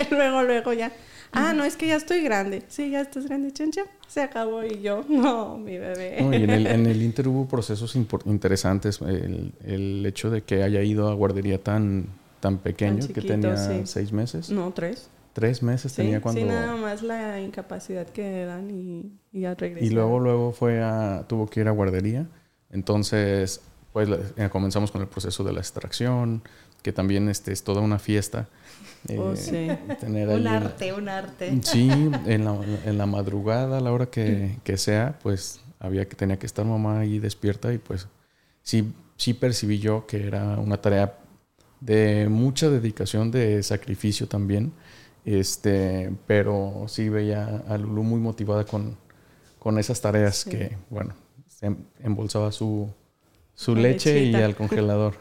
[0.10, 0.92] luego, luego ya
[1.32, 2.62] Ah, no, es que ya estoy grande.
[2.68, 3.82] Sí, ya estás grande, chancha.
[4.06, 6.18] Se acabó y yo, no, mi bebé.
[6.20, 9.00] y en el, en el Inter hubo procesos interesantes.
[9.00, 12.06] El, el, hecho de que haya ido a guardería tan,
[12.40, 14.50] tan pequeño, que tenía seis meses.
[14.50, 15.08] No, tres.
[15.32, 16.42] Tres meses tenía cuando...
[16.42, 19.86] Sí, nada más la incapacidad que dan y, y ya regresó.
[19.86, 21.24] Y luego, luego fue a...
[21.26, 22.26] Tuvo que ir a guardería
[22.70, 23.62] Entonces,
[23.94, 24.10] pues
[24.50, 26.42] comenzamos con el proceso de la extracción,
[26.82, 28.48] que también este, es toda una fiesta.
[29.18, 29.68] Oh, sí.
[30.02, 31.58] un arte, un arte.
[31.62, 36.16] Sí, en la, en la madrugada, a la hora que, que, sea, pues había que
[36.16, 38.06] tenía que estar mamá ahí despierta y pues
[38.62, 41.18] sí, sí percibí yo que era una tarea
[41.80, 44.72] de mucha dedicación, de sacrificio también.
[45.24, 48.96] Este, pero sí veía a Lulu muy motivada con,
[49.58, 51.14] con esas tareas que, bueno,
[51.48, 52.92] se embolsaba su,
[53.54, 55.14] su leche y al congelador.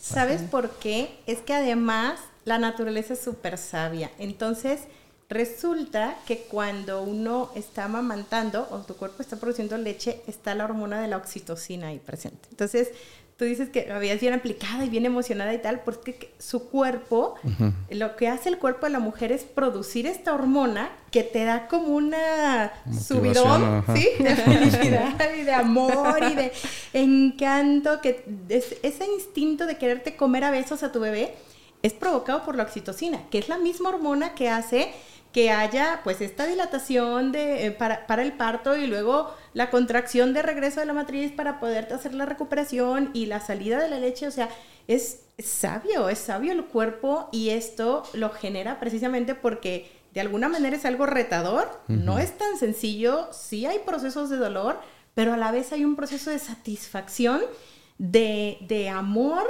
[0.00, 1.20] ¿Sabes por qué?
[1.26, 4.10] Es que además la naturaleza es súper sabia.
[4.18, 4.80] Entonces,
[5.28, 11.00] resulta que cuando uno está amamantando o tu cuerpo está produciendo leche, está la hormona
[11.00, 12.48] de la oxitocina ahí presente.
[12.50, 12.90] Entonces,
[13.38, 17.36] tú dices que habías bien aplicada y bien emocionada y tal, porque su cuerpo,
[17.88, 21.68] lo que hace el cuerpo de la mujer es producir esta hormona que te da
[21.68, 24.08] como una subidón, ¿sí?
[24.18, 26.52] De felicidad y de amor y de
[26.92, 31.34] encanto, que ese instinto de quererte comer a besos a tu bebé
[31.82, 34.92] es provocado por la oxitocina, que es la misma hormona que hace
[35.32, 40.32] que haya pues esta dilatación de, eh, para, para, el parto y luego la contracción
[40.32, 43.98] de regreso de la matriz para poder hacer la recuperación y la salida de la
[43.98, 44.48] leche, o sea,
[44.86, 50.76] es, sabio, es sabio el cuerpo y esto lo genera precisamente porque de alguna manera
[50.76, 54.80] es algo retador, no es tan sencillo, sí hay procesos de dolor,
[55.14, 57.42] pero a la vez hay un proceso de satisfacción,
[57.98, 59.44] de, de amor,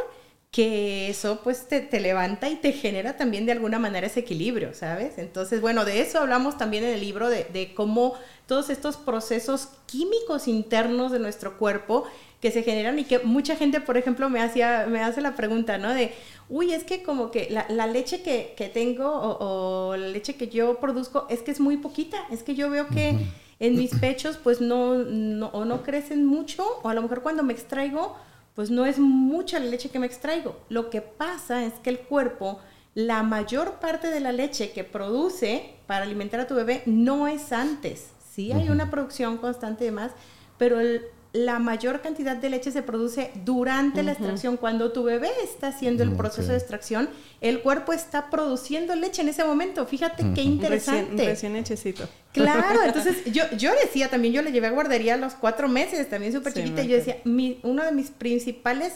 [0.59, 5.17] que eso pues te, levanta y te genera también de alguna manera ese equilibrio, ¿sabes?
[5.17, 8.15] Entonces, bueno, de eso hablamos también en el libro, de, cómo
[8.47, 12.07] todos estos procesos químicos internos de nuestro cuerpo
[12.41, 15.79] que se generan y que mucha gente, por ejemplo, me, hacía, me hace la pregunta,
[15.79, 15.95] ¿no?
[15.95, 16.13] De,
[16.49, 21.29] uy, es que como que la, leche que, tengo o, la leche que yo produzco
[21.31, 23.15] es que es muy poquita, es que yo veo que
[23.61, 27.45] en mis pechos pues no, no, o no crecen mucho o a lo mejor cuando
[27.45, 28.17] me extraigo
[28.59, 30.57] pues no es mucha la leche que me extraigo.
[30.69, 32.59] Lo que pasa es que el cuerpo,
[32.93, 37.53] la mayor parte de la leche que produce para alimentar a tu bebé no es
[37.53, 38.11] antes.
[38.19, 40.11] Sí hay una producción constante de más,
[40.59, 44.57] pero el, la mayor cantidad de leche se produce durante la extracción.
[44.57, 47.11] Cuando tu bebé está haciendo el proceso de extracción,
[47.41, 49.87] el cuerpo está produciendo leche en ese momento.
[49.87, 51.27] Fíjate qué interesante.
[51.27, 51.95] Recién, recién
[52.33, 56.09] Claro, entonces yo, yo decía también, yo le llevé a guardería a los cuatro meses,
[56.09, 58.95] también súper chiquita, y yo decía, mi, uno de mis principales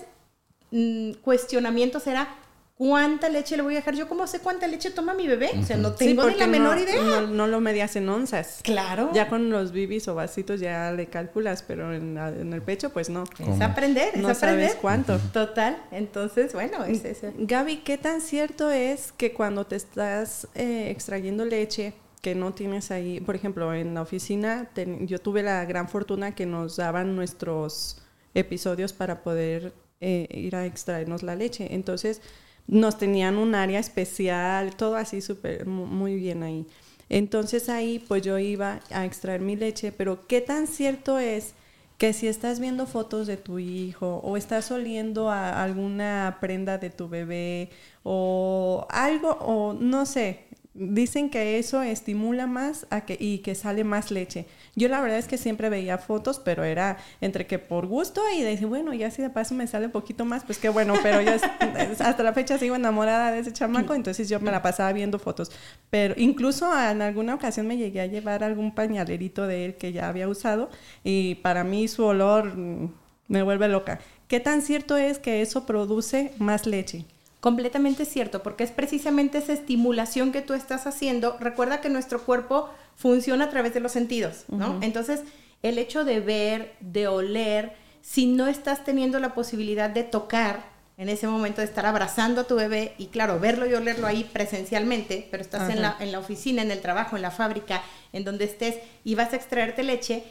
[0.70, 2.34] mm, cuestionamientos era
[2.74, 3.94] ¿Cuánta leche le voy a dejar?
[3.94, 5.50] Yo cómo sé cuánta leche toma mi bebé.
[5.58, 7.20] O sea, no tengo ni la menor idea.
[7.20, 8.60] No, lo medias en onzas.
[8.62, 9.10] Claro.
[9.12, 13.24] Ya con los bibis o vasitos ya le calculas, pero en, el pecho pues no.
[13.38, 15.18] Es aprender, es no Sabes cuánto.
[15.32, 15.82] Total.
[15.90, 17.32] Entonces, bueno, es ese.
[17.38, 22.90] Gaby, ¿qué tan cierto es que cuando te estás eh, extrayendo leche que no tienes
[22.90, 28.00] ahí, por ejemplo, en la oficina, yo tuve la gran fortuna que nos daban nuestros
[28.32, 31.74] episodios para poder eh, ir a extraernos la leche.
[31.74, 32.22] Entonces,
[32.66, 36.66] nos tenían un área especial, todo así súper, muy bien ahí.
[37.08, 41.54] Entonces ahí pues yo iba a extraer mi leche, pero ¿qué tan cierto es
[41.98, 46.90] que si estás viendo fotos de tu hijo o estás oliendo a alguna prenda de
[46.90, 47.70] tu bebé
[48.02, 50.40] o algo o no sé,
[50.74, 54.46] dicen que eso estimula más a que, y que sale más leche.
[54.74, 58.42] Yo la verdad es que siempre veía fotos, pero era entre que por gusto y
[58.42, 61.20] decir, bueno, ya si de paso me sale un poquito más, pues qué bueno, pero
[61.20, 61.32] yo
[62.00, 65.52] hasta la fecha sigo enamorada de ese chamaco, entonces yo me la pasaba viendo fotos.
[65.90, 70.08] Pero incluso en alguna ocasión me llegué a llevar algún pañalerito de él que ya
[70.08, 70.70] había usado
[71.04, 72.92] y para mí su olor mm,
[73.28, 74.00] me vuelve loca.
[74.26, 77.04] ¿Qué tan cierto es que eso produce más leche?
[77.42, 81.36] Completamente cierto, porque es precisamente esa estimulación que tú estás haciendo.
[81.40, 84.78] Recuerda que nuestro cuerpo funciona a través de los sentidos, ¿no?
[84.80, 85.22] Entonces,
[85.60, 91.08] el hecho de ver, de oler, si no estás teniendo la posibilidad de tocar en
[91.08, 95.26] ese momento, de estar abrazando a tu bebé y claro, verlo y olerlo ahí presencialmente,
[95.32, 98.44] pero estás en la, en la oficina, en el trabajo, en la fábrica, en donde
[98.44, 100.22] estés y vas a extraerte leche,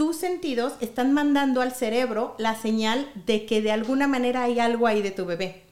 [0.00, 4.86] tus sentidos están mandando al cerebro la señal de que de alguna manera hay algo
[4.86, 5.64] ahí de tu bebé.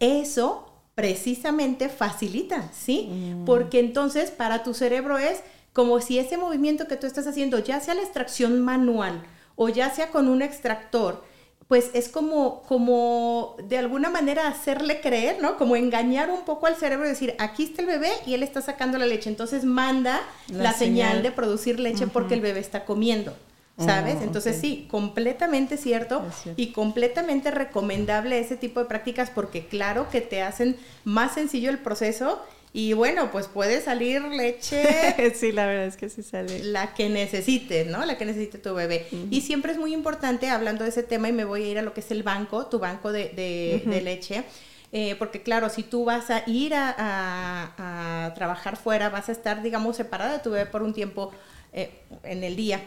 [0.00, 3.10] Eso precisamente facilita, ¿sí?
[3.10, 3.44] Mm.
[3.44, 5.42] Porque entonces para tu cerebro es
[5.74, 9.22] como si ese movimiento que tú estás haciendo, ya sea la extracción manual
[9.56, 11.22] o ya sea con un extractor,
[11.68, 15.58] pues es como, como de alguna manera hacerle creer, ¿no?
[15.58, 18.62] Como engañar un poco al cerebro y decir, aquí está el bebé y él está
[18.62, 19.28] sacando la leche.
[19.28, 21.22] Entonces manda la, señal.
[21.22, 23.36] de producir leche porque el bebé está comiendo.
[23.78, 24.16] ¿Sabes?
[24.20, 26.24] Oh, Entonces sí, completamente cierto,
[26.56, 31.78] y completamente recomendable ese tipo de prácticas porque claro que te hacen más sencillo el
[31.78, 35.32] proceso Y bueno, pues puede salir leche.
[35.34, 36.62] sí, la verdad es que sí sale.
[36.62, 38.04] La que necesite, ¿no?
[38.04, 39.06] La que necesite tu bebé.
[39.30, 41.82] Y siempre es muy importante, hablando de ese tema, y me voy a ir a
[41.82, 44.44] lo que es el banco, tu banco de, leche.
[44.92, 49.96] Eh, porque claro, si tú vas a ir a, trabajar fuera, vas a estar, digamos,
[49.96, 51.32] separada de tu bebé por un tiempo
[51.72, 52.82] eh, en el día,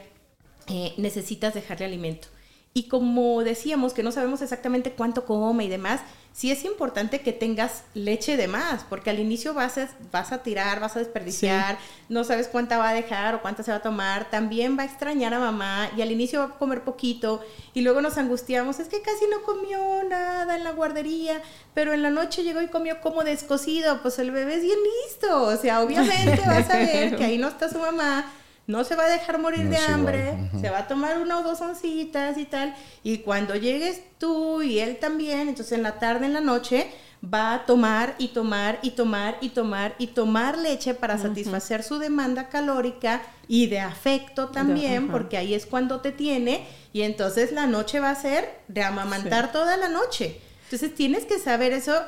[0.70, 2.28] eh, necesitas dejarle alimento.
[2.74, 6.02] Y como decíamos que no sabemos exactamente cuánto come y demás,
[6.34, 10.44] sí es importante que tengas leche de más, porque al inicio vas a, vas a
[10.44, 13.82] tirar, vas a desperdiciar, no sabes cuánta va a dejar o cuánta se va a
[13.82, 17.42] tomar, también va a extrañar a mamá y al inicio va a comer poquito
[17.74, 21.42] y luego nos angustiamos, es que casi no comió nada en la guardería,
[21.74, 25.44] pero en la noche llegó y comió como descosido, pues el bebé es bien listo,
[25.44, 28.32] o sea, obviamente vas a ver que ahí no está su mamá
[28.70, 31.60] no se va a dejar morir de hambre, se va a tomar una o dos
[31.60, 36.36] oncitas y tal, y cuando llegues tú y él también, entonces en la tarde, en
[36.36, 36.88] la noche,
[37.22, 41.98] va a tomar y tomar y tomar y tomar y tomar leche para satisfacer su
[41.98, 47.66] demanda calórica y de afecto también, porque ahí es cuando te tiene, y entonces la
[47.66, 50.40] noche va a ser de amamantar toda la noche.
[50.66, 52.00] Entonces tienes que saber eso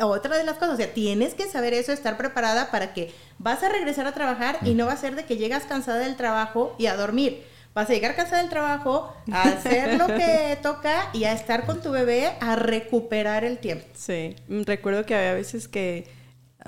[0.00, 3.62] otra de las cosas, o sea, tienes que saber eso, estar preparada para que vas
[3.62, 6.74] a regresar a trabajar y no va a ser de que llegas cansada del trabajo
[6.78, 7.44] y a dormir.
[7.74, 11.80] Vas a llegar cansada del trabajo, a hacer lo que toca y a estar con
[11.80, 13.86] tu bebé a recuperar el tiempo.
[13.94, 16.08] Sí, recuerdo que había veces que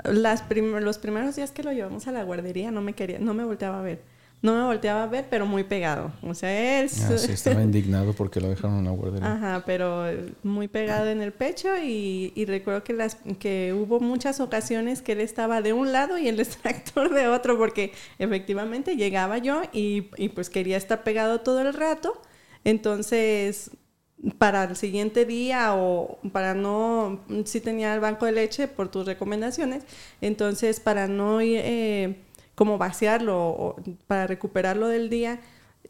[0.05, 3.45] las los primeros días que lo llevamos a la guardería no me quería, no me
[3.45, 4.03] volteaba a ver
[4.43, 6.13] no me volteaba a ver, pero muy pegado.
[6.23, 6.91] O sea, él...
[6.91, 9.33] Ah, sí, estaba indignado porque lo dejaron en la guardería.
[9.33, 10.05] Ajá, pero
[10.43, 15.21] muy pegado en el pecho y, recuerdo que, las, que hubo muchas ocasiones que él
[15.21, 20.31] estaba de un lado y el extractor de otro, porque efectivamente llegaba yo y, y
[20.31, 22.21] pues quería estar pegado todo el rato.
[22.65, 23.71] Entonces,
[24.39, 29.07] para el siguiente día o para no, si tenía el banco de leche por tus
[29.07, 29.85] recomendaciones,
[30.21, 31.61] entonces para no ir...
[31.63, 32.17] Eh,
[32.61, 33.75] como vaciarlo
[34.07, 35.41] para recuperarlo del día,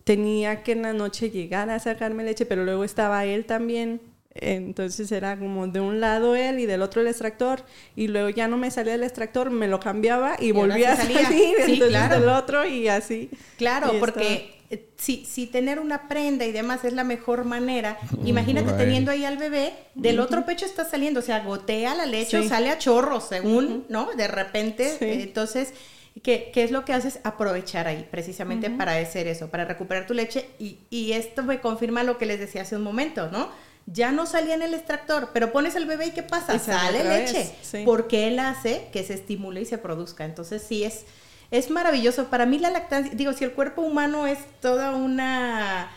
[0.04, 4.00] tenía que en la noche llegar a sacarme leche, pero luego estaba él también.
[4.37, 7.64] Entonces era como de un lado él y del otro el extractor
[7.96, 11.18] y luego ya no me salía el extractor, me lo cambiaba y, volvía a salir
[11.66, 13.30] sí, del otro y así.
[13.59, 18.70] Claro, porque eh, si, si tener una prenda y demás es la mejor manera, imagínate
[18.74, 22.48] teniendo ahí al bebé, del otro pecho está saliendo, o sea, gotea la leche o
[22.48, 24.12] sale a chorros según, ¿no?
[24.16, 25.74] De repente, entonces
[26.22, 27.20] ¿Qué, ¿Qué, es lo que haces?
[27.24, 30.48] Aprovechar ahí, precisamente para hacer eso, para recuperar tu leche.
[30.58, 33.48] Y, y, esto me confirma lo que les decía hace un momento, ¿no?
[33.86, 36.58] Ya no salía en el extractor, pero pones el bebé y ¿qué pasa?
[36.58, 37.54] sale leche.
[37.84, 40.24] Porque él hace que se estimule y se produzca.
[40.24, 41.04] Entonces sí es,
[41.50, 42.26] es maravilloso.
[42.26, 45.90] Para mí la lactancia, digo, si el cuerpo humano es toda una...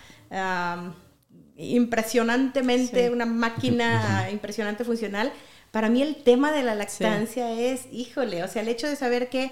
[1.57, 5.31] impresionantemente, una máquina impresionante funcional,
[5.71, 9.29] para mí el tema de la lactancia es, híjole, o sea, el hecho de saber
[9.29, 9.51] que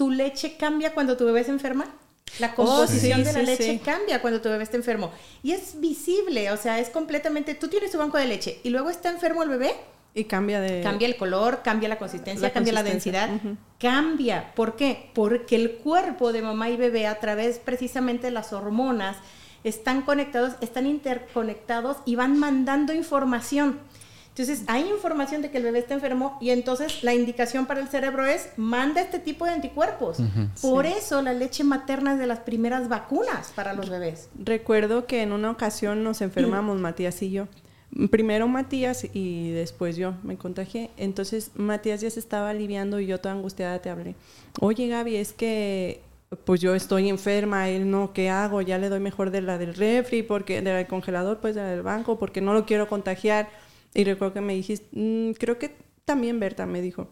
[0.00, 1.84] tu leche cambia cuando tu bebé se enferma.
[2.38, 5.12] La oh, composición de la leche cambia cuando tu bebé está enfermo.
[5.42, 8.88] Y es visible, o sea, es completamente, tú tienes tu banco de leche y luego
[8.88, 9.74] está enfermo el bebé.
[10.14, 10.80] Y cambia de...
[10.80, 13.28] Cambia el color, cambia la consistencia, cambia la densidad.
[13.78, 14.54] Cambia.
[14.54, 15.10] ¿Por qué?
[15.12, 19.18] Porque el cuerpo de mamá y bebé a través precisamente de las hormonas
[19.64, 23.78] están conectados, están interconectados y van mandando información.
[24.40, 27.88] Entonces, hay información de que el bebé está enfermo y entonces la indicación para el
[27.88, 30.16] cerebro es manda este tipo de anticuerpos.
[30.62, 34.30] Por eso la leche materna es de las primeras vacunas para los bebés.
[34.42, 37.48] Recuerdo que en una ocasión nos enfermamos, Matías y yo.
[38.10, 40.90] Primero Matías y después yo me contagié.
[40.96, 44.14] Entonces Matías ya se estaba aliviando y yo toda angustiada te hablé.
[44.58, 46.00] Oye Gaby, es que
[46.44, 48.62] pues yo estoy enferma, él no, ¿qué hago?
[48.62, 51.82] Ya le doy mejor de la del refri, porque del congelador, pues de la del
[51.82, 53.50] banco, porque no lo quiero contagiar.
[53.94, 55.74] Y recuerdo que me dijiste, mm, creo que
[56.04, 57.08] también Berta me dijo.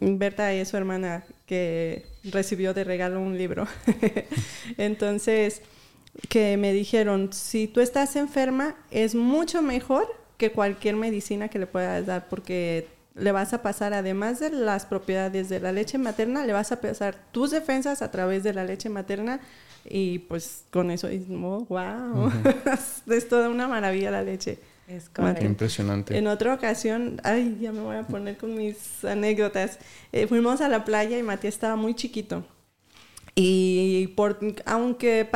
[0.00, 3.66] Berta es su hermana que recibió de regalo un libro.
[4.78, 5.62] Entonces,
[6.28, 10.06] que me dijeron, si tú estás enferma, es mucho mejor
[10.36, 14.86] que cualquier medicina que le puedas dar, porque le vas a pasar, además de las
[14.86, 18.64] propiedades de la leche materna, le vas a pasar tus defensas a través de la
[18.64, 19.40] leche materna
[19.84, 22.32] y pues con eso, oh, wow,
[23.10, 24.58] es toda una maravilla la leche.
[24.96, 25.10] Es
[25.42, 26.16] Impresionante.
[26.16, 29.78] En otra ocasión, ay, ya me voy a poner con mis anécdotas.
[30.12, 32.44] Eh, fuimos a la playa y Matías estaba muy chiquito.
[33.34, 35.26] Y por, aunque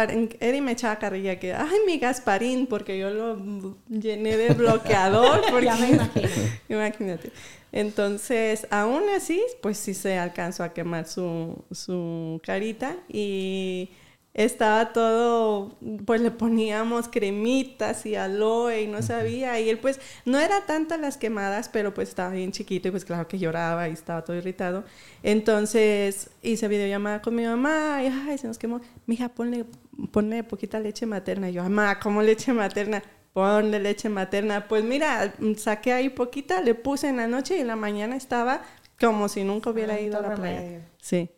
[0.40, 5.40] Eddie me echaba carrilla que, ay, mi Gasparín, porque yo lo llené de bloqueador.
[5.50, 6.28] Porque, ya me imagino.
[6.68, 7.32] Imagínate.
[7.72, 13.90] Entonces, aún así, pues sí se alcanzó a quemar su, su carita y
[14.36, 15.74] estaba todo,
[16.04, 19.58] pues le poníamos cremitas y aloe y no sabía.
[19.58, 23.06] Y él pues no era tantas las quemadas, pero pues estaba bien chiquito y pues
[23.06, 24.84] claro que lloraba y estaba todo irritado.
[25.22, 28.82] Entonces hice videollamada con mi mamá y ay, se nos quemó.
[29.06, 29.64] Mija, ponle,
[30.10, 31.48] ponle poquita leche materna.
[31.48, 33.02] Y yo, mamá, ¿cómo leche materna?
[33.32, 34.68] Ponle leche materna.
[34.68, 38.60] Pues mira, saqué ahí poquita, le puse en la noche y en la mañana estaba
[39.00, 40.82] como si nunca hubiera ah, ido a la playa.
[41.00, 41.30] Sí.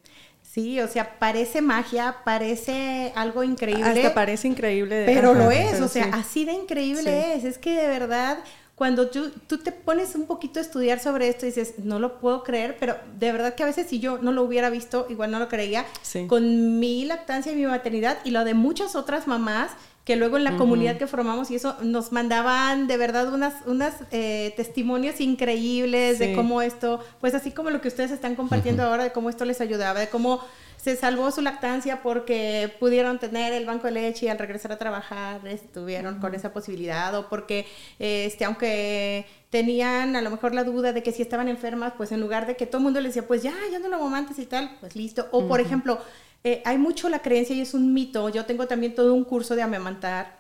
[0.51, 3.85] Sí, o sea, parece magia, parece algo increíble.
[3.85, 5.05] Hasta parece increíble.
[5.07, 7.45] pero lo es, o sea, así de increíble es.
[7.45, 8.39] Es que de verdad,
[8.75, 12.19] cuando tú, tú, te pones un poquito a estudiar sobre esto y dices, no lo
[12.19, 15.31] puedo creer, pero de verdad que a veces si yo no lo hubiera visto, igual
[15.31, 15.85] no lo creía,
[16.29, 19.73] con mi lactancia y mi maternidad y lo de muchas otras mamás
[20.09, 23.93] que luego en la comunidad que formamos y eso nos mandaban de verdad unas, unas
[24.11, 29.05] eh, testimonios increíbles de cómo esto, pues así como lo que ustedes están compartiendo ahora,
[29.05, 30.41] de cómo esto les ayudaba, de cómo
[30.79, 34.79] se salvó su lactancia porque pudieron tener el banco de leche y al regresar a
[34.79, 37.67] trabajar estuvieron con esa posibilidad o porque
[37.99, 42.21] este aunque tenían a lo mejor la duda de que si estaban enfermas pues en
[42.21, 44.47] lugar de que todo el mundo les decía pues ya ya no lo mamantes y
[44.47, 45.29] tal pues listo.
[45.33, 45.99] O por ejemplo
[46.45, 48.29] eh, hay mucho la creencia y es un mito.
[48.29, 50.39] Yo tengo también todo un curso de amamantar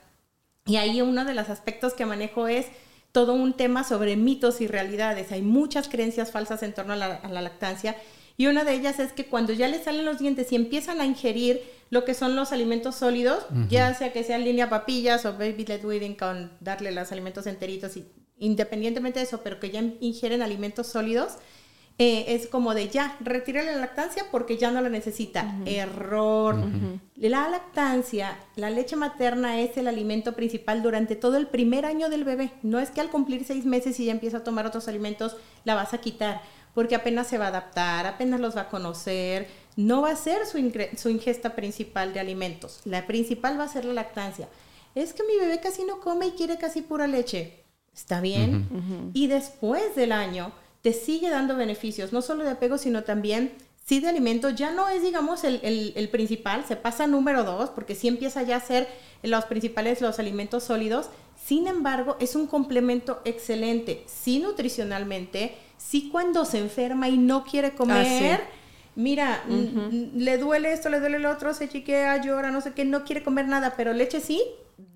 [0.67, 2.67] y ahí uno de los aspectos que manejo es
[3.13, 5.33] todo un tema sobre mitos y realidades.
[5.33, 7.97] Hay muchas creencias falsas en torno a la, lactancia
[8.37, 11.07] y una de ellas es que cuando ya les salen los dientes y empiezan a
[11.07, 15.65] ingerir lo que son los alimentos sólidos, ya sea que sea línea papillas o baby
[15.65, 18.07] led weaning con darle los alimentos enteritos y
[18.39, 21.39] independientemente de eso, pero que ya ingieren alimentos sólidos,
[22.01, 25.53] eh, es como de ya, retire la lactancia porque ya no la necesita.
[25.67, 26.57] Error.
[27.17, 32.23] La lactancia, la leche materna es el alimento principal durante todo el primer año del
[32.23, 32.53] bebé.
[32.63, 35.75] No es que al cumplir seis meses y ya empieza a tomar otros alimentos, la
[35.75, 36.41] vas a quitar,
[36.73, 39.49] porque apenas se va a adaptar, apenas los va a conocer.
[39.75, 40.59] No va a ser su,
[40.97, 42.81] su ingesta principal de alimentos.
[42.85, 44.49] La principal va a ser la lactancia.
[44.95, 47.65] Es que mi bebé casi no come y quiere casi pura leche.
[47.93, 49.11] Está bien.
[49.15, 50.53] Y después del año
[50.89, 53.53] te sigue dando beneficios, no solo de apego, sino también
[53.85, 54.49] sí de alimento.
[54.49, 58.57] Ya no es, digamos, el, principal, se pasa a número dos, porque sí empieza ya
[58.57, 58.89] a ser
[59.23, 61.11] los principales los alimentos sólidos.
[61.45, 67.75] Sin embargo, es un complemento excelente, sí nutricionalmente, sí cuando se enferma y no quiere
[67.75, 68.41] comer.
[68.43, 68.49] Ah,
[68.97, 73.05] Mira, le duele esto, le duele el otro, se chiquea, llora, no sé qué, no
[73.05, 74.43] quiere comer nada, pero leche sí,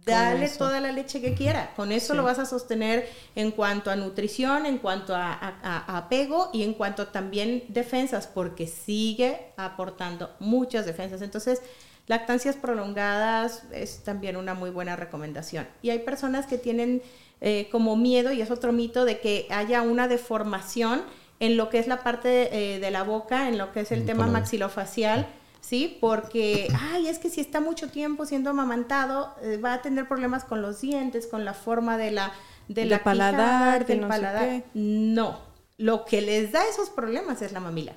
[0.05, 1.73] dale toda la leche que quiera.
[1.75, 6.63] Con eso lo vas a sostener en cuanto a nutrición, en cuanto a, apego y
[6.63, 11.23] en cuanto también defensas, porque sigue aportando muchas defensas.
[11.23, 11.63] Entonces,
[12.07, 15.67] lactancias prolongadas es también una muy buena recomendación.
[15.83, 17.03] Y hay personas que tienen
[17.41, 21.03] eh, como miedo, y es otro mito, de que haya una deformación
[21.41, 24.03] en lo que es la parte eh, de la boca, en lo que es el
[24.03, 25.27] mm, tema maxilofacial
[25.63, 25.97] ¿sí?
[26.01, 30.45] Porque, ay, es que si está mucho tiempo siendo amamantado, eh, va a tener problemas
[30.45, 32.33] con los dientes, con la forma de la,
[32.69, 34.65] de la paladar, del paladar.
[34.75, 35.39] No,
[35.79, 37.95] lo que les da esos problemas es la mamila.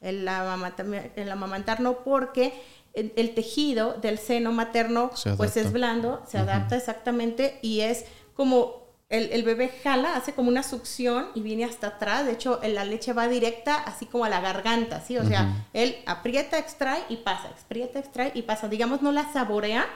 [0.00, 2.52] el, amamantar, no porque
[2.92, 8.83] el, tejido del seno materno pues es blando, se adapta exactamente y es como
[9.14, 12.26] el, bebé jala, hace como una succión y viene hasta atrás.
[12.26, 15.16] De hecho, la leche va directa así como a la garganta, ¿sí?
[15.16, 18.68] O sea, él aprieta, extrae y pasa, aprieta, extrae y pasa.
[18.68, 19.86] Digamos, no la saborea,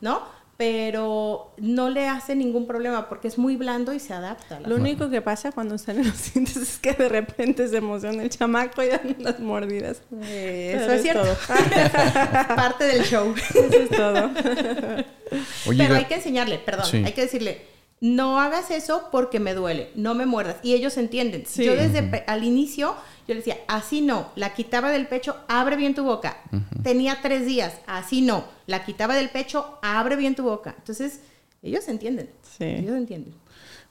[0.00, 0.38] ¿no?
[0.56, 4.58] Pero no le hace ningún problema porque es muy blando y se adapta.
[4.58, 8.28] Lo único que pasa cuando salen los dientes es que de repente se emociona el
[8.28, 10.02] chamaco y dan las mordidas.
[10.20, 11.36] eso es cierto.
[12.56, 13.32] parte del show.
[13.50, 14.30] Eso es todo.
[15.78, 20.14] Pero hay que enseñarle, perdón, hay que decirle no hagas eso porque me duele, no
[20.14, 20.56] me muerdas.
[20.62, 21.44] Y ellos entienden.
[21.56, 22.94] Yo desde al inicio,
[23.26, 26.38] yo les decía, así no, la quitaba del pecho, abre bien tu boca.
[26.82, 30.74] Tenía tres días, así no, la quitaba del pecho, abre bien tu boca.
[30.78, 31.20] Entonces,
[31.62, 32.30] ellos entienden.
[32.42, 32.64] Sí.
[32.64, 33.34] Ellos entienden.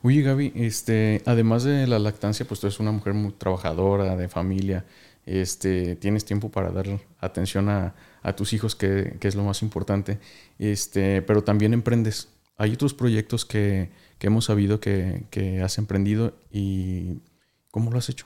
[0.03, 4.30] Oye, Gaby, este, además de la lactancia, pues tú eres una mujer muy trabajadora, de
[4.30, 4.86] familia.
[5.26, 6.86] Este, tienes tiempo para dar
[7.20, 7.93] atención a,
[8.36, 10.20] tus hijos, que, que, es lo más importante.
[10.60, 13.89] Este, pero también emprendes hay otros proyectos que,
[14.20, 17.20] hemos sabido que, has emprendido y
[17.72, 18.26] ¿cómo lo has hecho?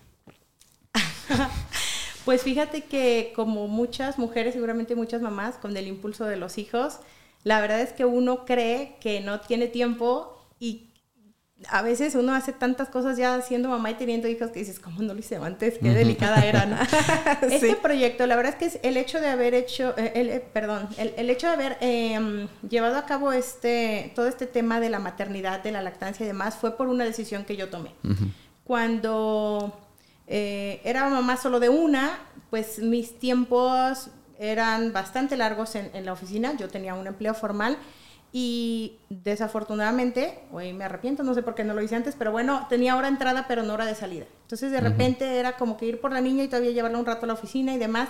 [2.26, 7.00] pues fíjate que como muchas mujeres, seguramente muchas mamás, con el impulso de los hijos,
[7.44, 10.91] la verdad es que uno cree que no tiene tiempo y
[11.70, 15.02] a veces uno hace tantas cosas ya siendo mamá y teniendo hijos que dices, ¿cómo
[15.02, 15.78] no lo hice antes?
[15.78, 16.78] Qué delicada era, ¿no?
[17.42, 20.40] Este proyecto, la verdad es que es el hecho de haber hecho, eh, el, eh,
[20.40, 25.00] perdón, el, hecho de haber em, llevado a cabo este, todo este tema de la
[25.00, 27.94] maternidad, de la lactancia y demás, fue por una decisión que yo tomé.
[28.64, 29.80] Cuando
[30.28, 34.10] eh, era mamá solo de una, pues mis tiempos
[34.40, 37.78] eran bastante largos en, en la oficina, yo tenía un empleo formal
[38.34, 42.66] y desafortunadamente, hoy me arrepiento, no sé por qué no lo hice antes, pero bueno,
[42.70, 44.26] tenía hora de entrada pero no hora de salida.
[44.44, 47.26] Entonces de repente era como que ir por la niña y todavía llevarla un rato
[47.26, 48.10] a la oficina y demás.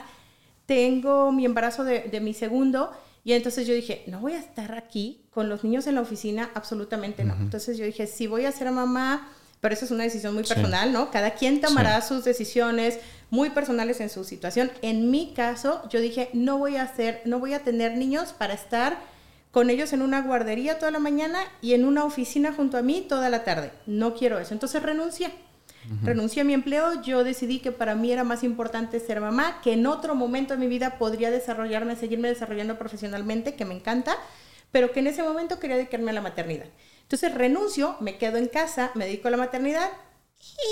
[0.68, 2.92] Tengo mi embarazo de, de mi segundo
[3.24, 6.52] y entonces yo dije, no voy a estar aquí con los niños en la oficina,
[6.54, 7.36] absolutamente no.
[7.36, 10.92] Entonces yo dije, si voy a ser mamá, pero eso es una decisión muy personal,
[10.92, 11.12] ¿no?
[11.12, 13.00] Cada quien tomará sus decisiones
[13.30, 14.72] muy personales en su situación.
[14.82, 18.56] En mi caso, yo dije, no voy a hacer, no voy a tener niños para
[18.56, 18.98] estar
[19.52, 23.06] con ellos en una guardería toda la mañana y en una oficina junto a mí
[23.08, 23.72] toda la tarde.
[23.86, 24.54] No quiero eso.
[24.54, 25.32] Entonces renuncié.
[26.04, 29.74] Renuncié a mi empleo, yo decidí que para mí era más importante ser mamá, que
[29.74, 34.16] en otro momento de mi vida podría desarrollarme, seguirme desarrollando profesionalmente, que me encanta,
[34.72, 36.68] pero que en ese momento quería dedicarme a la maternidad.
[37.02, 39.90] Entonces renuncio, me quedo en casa, me dedico a la maternidad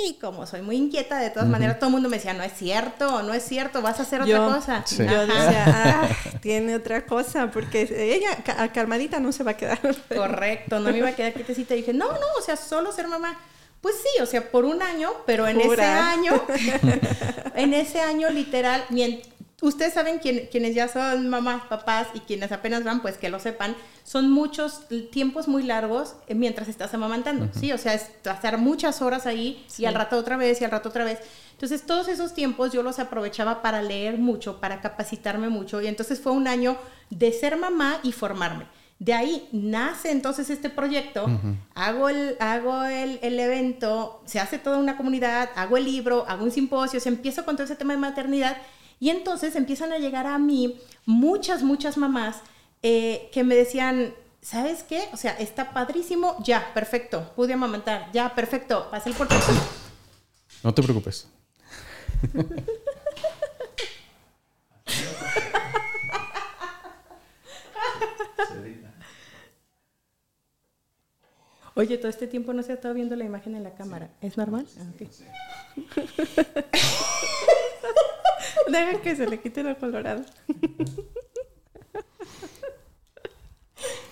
[0.06, 2.54] y como soy muy inquieta, de todas maneras, todo el mundo me decía, no es
[2.54, 4.86] cierto, no es cierto, vas a hacer otra cosa.
[4.90, 6.10] Yo decía, ah,
[6.42, 8.44] tiene otra cosa, porque ella
[8.74, 9.80] calmadita no se va a quedar.
[10.14, 11.76] Correcto, no me iba a quedar quietecita.
[11.76, 13.40] Y dije, no, no, o sea, solo ser mamá.
[13.82, 16.34] Pues sí, o sea, por un año, pero en ese año,
[17.56, 18.86] en ese año literal,
[19.62, 23.76] ustedes saben quienes ya son mamás, papás y quienes apenas van, pues que lo sepan,
[24.04, 27.72] son muchos tiempos muy largos eh, mientras estás amamantando, ¿sí?
[27.74, 30.90] O sea, es pasar muchas horas ahí y al rato otra vez y al rato
[30.90, 31.20] otra vez.
[31.52, 36.22] Entonces, todos esos tiempos yo los aprovechaba para leer mucho, para capacitarme mucho y entonces
[36.22, 36.78] fue un año
[37.10, 38.66] de ser mamá y formarme.
[38.98, 41.26] De ahí nace entonces este proyecto,
[41.74, 46.44] hago, el, hago el, el, evento, se hace toda una comunidad, hago el libro, hago
[46.44, 48.58] un simposio, se empiezo con todo ese tema de maternidad
[49.00, 52.42] y entonces empiezan a llegar a mí muchas, muchas mamás
[52.82, 55.10] eh, que me decían, ¿sabes qué?
[55.14, 59.40] O sea, está padrísimo, ya, perfecto, pude amamantar, ya, perfecto, pasé el portal.
[60.64, 61.28] No te preocupes.
[71.76, 74.10] Oye, todo este tiempo no se ha estado viendo la imagen en la cámara.
[74.20, 74.68] ¿Es normal?
[74.78, 74.84] Ah,
[78.68, 80.24] Deja que se le quite lo colorado.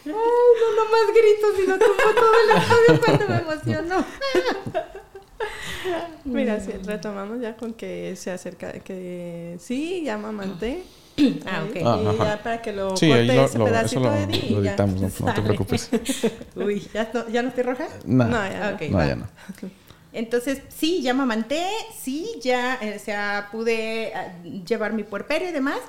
[0.05, 4.05] Ay, no, no más gritos, sino como todo el estudio cuando me emociono.
[6.25, 10.83] Mira, si retomamos ya con que se acerca, que sí, ya mamanté.
[11.45, 11.77] Ah, ok.
[11.83, 14.49] Ah, y ya para que lo sí, corte lo, ese lo, pedacito lo, de Eddie
[14.51, 15.89] lo editamos, no, no, te preocupes.
[16.55, 17.87] Uy, ¿ya no, ¿ya no estoy roja?
[18.05, 19.27] No, no, ya, okay, no, ya no.
[20.13, 25.51] Entonces, sí, ya mamanté, sí, ya, eh, o sea, pude uh, llevar mi puerperio y
[25.51, 25.79] demás.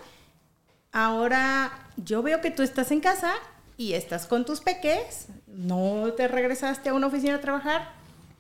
[0.93, 3.35] Ahora, yo veo que tú estás en casa
[3.77, 7.93] y estás con tus peques, no te regresaste a una oficina a trabajar,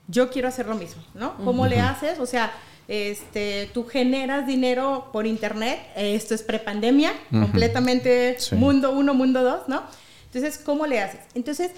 [0.08, 1.36] yo quiero hacer lo mismo, ¿no?
[1.44, 2.18] ¿Cómo le haces?
[2.18, 2.50] O sea,
[2.88, 9.82] este, tú generas dinero por internet, esto es prepandemia, completamente mundo uno, mundo dos, ¿no?
[10.24, 11.20] Entonces, ¿cómo le haces?
[11.34, 11.72] Entonces,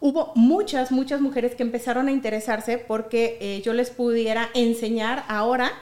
[0.00, 5.72] hubo muchas, muchas mujeres que empezaron a interesarse porque eh, yo les pudiera enseñar ahora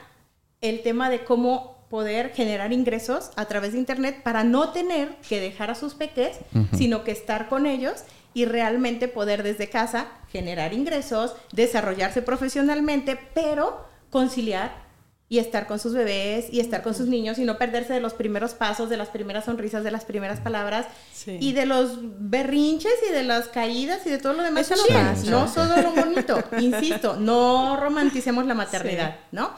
[0.60, 5.40] el tema de cómo poder generar ingresos a través de internet para no tener que
[5.40, 6.38] dejar a sus peques,
[6.74, 13.84] sino que estar con ellos y realmente poder desde casa generar ingresos, desarrollarse profesionalmente, pero
[14.08, 14.81] conciliar
[15.32, 18.12] y estar con sus bebés y estar con sus niños y no perderse de los
[18.12, 20.84] primeros pasos, de las primeras sonrisas, de las primeras palabras
[21.26, 24.70] y de los berrinches y de las caídas y de todo lo demás.
[24.70, 24.84] Eso
[25.30, 29.52] no, no todo lo bonito, insisto, no romanticemos la maternidad, ¿no?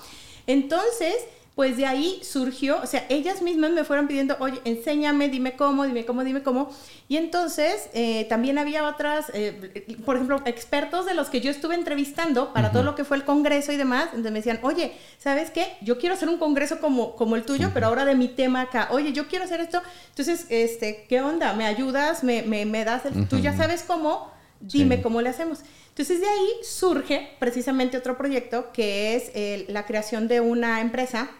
[0.47, 1.17] Entonces,
[1.55, 5.85] pues de ahí surgió, o sea, ellas mismas me fueron pidiendo, oye, enséñame, dime cómo,
[5.85, 6.69] dime cómo, dime cómo.
[7.09, 11.77] Y entonces eh, también había otras, eh, por ejemplo, expertos de los que yo estuve
[11.77, 15.53] entrevistando para todo lo que fue el congreso y demás, donde me decían, oye, ¿sabes
[15.53, 15.77] qué?
[15.81, 18.89] Yo quiero hacer un congreso como, como el tuyo, pero ahora de mi tema acá.
[18.91, 19.81] Oye, yo quiero hacer esto.
[20.09, 21.53] Entonces, este, ¿qué onda?
[21.53, 22.25] ¿Me ayudas?
[22.25, 23.29] ¿Me, me, me das el...
[23.29, 25.61] Tú ya sabes cómo, dime cómo le hacemos.
[25.91, 31.31] Entonces de ahí surge precisamente otro proyecto que es la creación de una empresa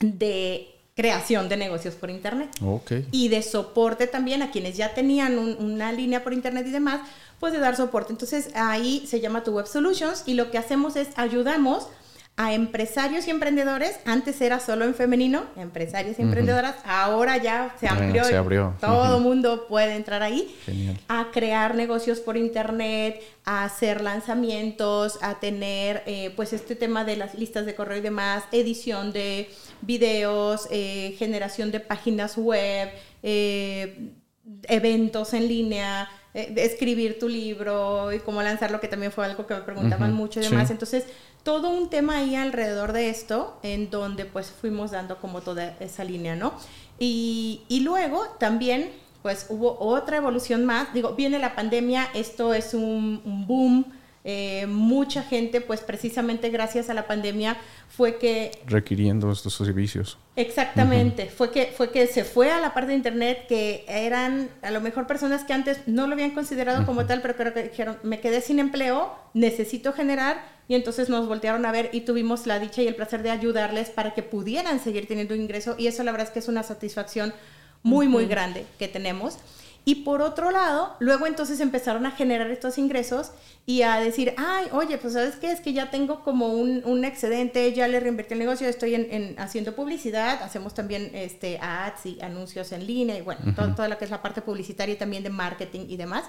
[0.00, 2.50] de creación de negocios por internet.
[3.12, 7.00] Y de soporte también a quienes ya tenían una línea por internet y demás,
[7.38, 8.12] pues de dar soporte.
[8.12, 11.88] Entonces ahí se llama Tu Web Solutions y lo que hacemos es ayudamos
[12.36, 13.98] a empresarios y emprendedores.
[14.04, 16.76] Antes era solo en femenino, empresarios y emprendedoras.
[16.84, 18.24] Ahora ya se amplió.
[18.24, 18.74] se abrió.
[18.78, 20.54] Todo mundo puede entrar ahí.
[21.08, 27.16] A crear negocios por internet, a hacer lanzamientos, a tener eh, pues este tema de
[27.16, 29.48] las listas de correo y demás, edición de
[29.80, 32.90] videos, eh, generación de páginas web,
[33.22, 34.10] eh,
[34.64, 39.62] eventos en línea, escribir tu libro y cómo lanzarlo, que también fue algo que me
[39.62, 40.70] preguntaban mucho y demás.
[40.70, 41.06] Entonces,
[41.46, 46.02] todo un tema ahí alrededor de esto, en donde pues fuimos dando como toda esa
[46.02, 46.52] línea, ¿no?
[46.98, 48.90] Y, y luego también
[49.22, 50.92] pues hubo otra evolución más.
[50.92, 53.84] Digo, viene la pandemia, esto es un, un boom
[54.28, 57.56] eh, mucha gente, pues precisamente gracias a la pandemia,
[57.88, 58.50] fue que...
[58.66, 60.18] Requiriendo estos servicios.
[60.34, 64.72] Exactamente, fue, que, fue que se fue a la parte de Internet, que eran a
[64.72, 67.98] lo mejor personas que antes no lo habían considerado como tal, pero creo que dijeron,
[68.02, 72.58] me quedé sin empleo, necesito generar, y entonces nos voltearon a ver y tuvimos la
[72.58, 76.10] dicha y el placer de ayudarles para que pudieran seguir teniendo ingreso, y eso la
[76.10, 77.32] verdad es que es una satisfacción
[77.84, 79.38] muy, muy grande que tenemos.
[79.88, 83.30] Y por otro lado, luego entonces empezaron a generar estos ingresos
[83.66, 87.04] y a decir, ay, oye, pues sabes qué, es que ya tengo como un, un
[87.04, 92.20] excedente, ya le reinvertí el negocio, estoy en, haciendo publicidad, hacemos también este, ads y
[92.20, 93.40] anuncios en línea y bueno,
[93.76, 96.24] toda lo que es la parte publicitaria y también de marketing y demás.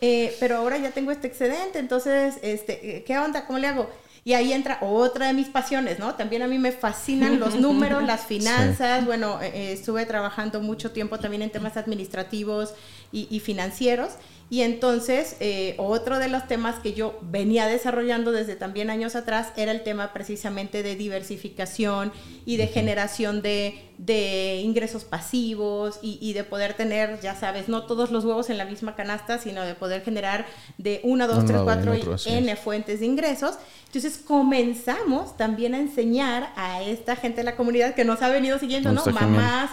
[0.00, 3.46] Eh, pero ahora ya tengo este excedente, entonces, este, ¿qué onda?
[3.46, 3.88] ¿Cómo le hago?
[4.28, 6.14] Y ahí entra otra de mis pasiones, ¿no?
[6.14, 9.06] También a mí me fascinan los números, las finanzas.
[9.06, 12.74] Bueno, eh, eh, estuve trabajando mucho tiempo también en temas administrativos
[13.10, 14.10] y, y financieros.
[14.50, 19.48] Y entonces, eh, otro de los temas que yo venía desarrollando desde también años atrás
[19.56, 22.12] era el tema precisamente de diversificación
[22.44, 27.84] y de generación de, de ingresos pasivos y, y, de poder tener, ya sabes, no
[27.84, 30.46] todos los huevos en la misma canasta, sino de poder generar
[30.78, 33.56] de una, dos, tres, cuatro y N fuentes de ingresos.
[33.86, 38.58] Entonces comenzamos también a enseñar a esta gente de la comunidad que nos ha venido
[38.58, 39.04] siguiendo, ¿no?
[39.06, 39.70] Mamás,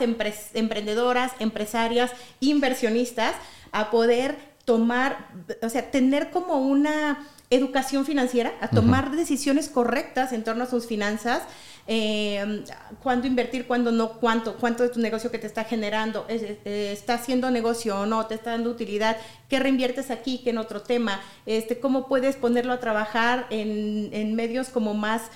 [0.53, 3.35] emprendedoras, empresarias, inversionistas,
[3.71, 5.29] a poder tomar,
[5.61, 7.19] o sea, tener como una
[7.51, 11.43] educación financiera, a tomar decisiones correctas en torno a sus finanzas,
[11.87, 12.63] eh,
[13.01, 17.51] cuándo invertir, cuándo no, cuánto, cuánto de tu negocio que te está generando, está haciendo
[17.51, 19.17] negocio o no, te está dando utilidad,
[19.49, 24.35] qué reinviertes aquí, qué en otro tema, este, cómo puedes ponerlo a trabajar en, en
[24.35, 25.29] medios como más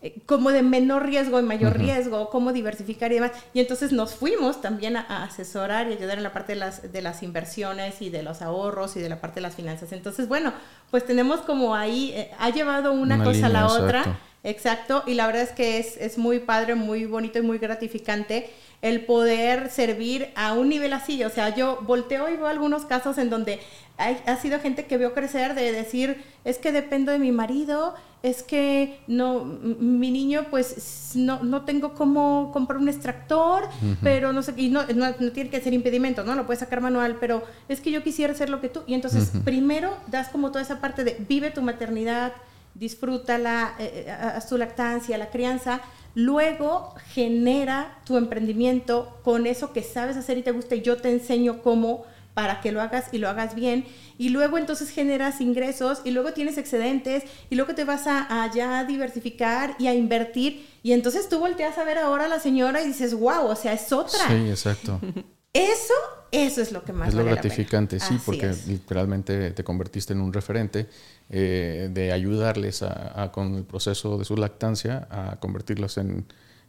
[0.00, 3.32] eh, como de menor riesgo y mayor riesgo, cómo diversificar y demás.
[3.52, 7.02] Y entonces nos fuimos también a, asesorar y ayudar en la parte de las, de
[7.02, 9.90] las inversiones y de los ahorros y de la parte de las finanzas.
[9.90, 10.52] Entonces, bueno,
[10.92, 14.20] pues tenemos como ahí, eh, ha llevado una, cosa a la otra.
[14.44, 18.50] Exacto, y la verdad es que es, es muy padre, muy bonito y muy gratificante
[18.80, 21.24] el poder servir a un nivel así.
[21.24, 23.58] O sea, yo volteo y veo algunos casos en donde
[23.98, 28.44] ha sido gente que veo crecer de decir, es que dependo de mi marido, es
[28.44, 33.64] que no, mi niño pues no, no tengo cómo comprar un extractor,
[34.00, 36.36] pero no sé, y no, no, tiene que ser impedimento, ¿no?
[36.36, 38.82] Lo puedes sacar manual, pero es que yo quisiera hacer lo que tú.
[38.86, 42.32] Y entonces primero das como toda esa parte de vive tu maternidad,
[42.78, 45.80] disfrútala, eh, eh haz tu lactancia, la crianza,
[46.14, 51.10] luego genera tu emprendimiento con eso que sabes hacer y te gusta y yo te
[51.10, 52.04] enseño cómo
[52.34, 53.84] para que lo hagas y lo hagas bien.
[54.16, 58.52] Y luego entonces generas ingresos y luego tienes excedentes y luego te vas a, a
[58.52, 60.64] ya diversificar y a invertir.
[60.84, 63.72] Y entonces tú volteas a ver ahora a la señora y dices, wow, o sea,
[63.72, 64.28] es otra.
[64.28, 65.00] Sí, exacto.
[65.58, 65.94] Eso,
[66.30, 70.32] eso es lo que más Es lo gratificante, sí, porque literalmente te convertiste en un
[70.32, 70.86] referente
[71.30, 76.26] eh, de ayudarles a, con el proceso de su lactancia a convertirlos en,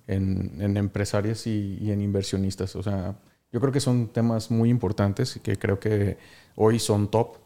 [0.07, 2.75] en, empresarias y, y, en inversionistas.
[2.75, 3.15] O sea,
[3.51, 6.17] yo creo que son temas muy importantes y que creo que
[6.55, 7.37] hoy son top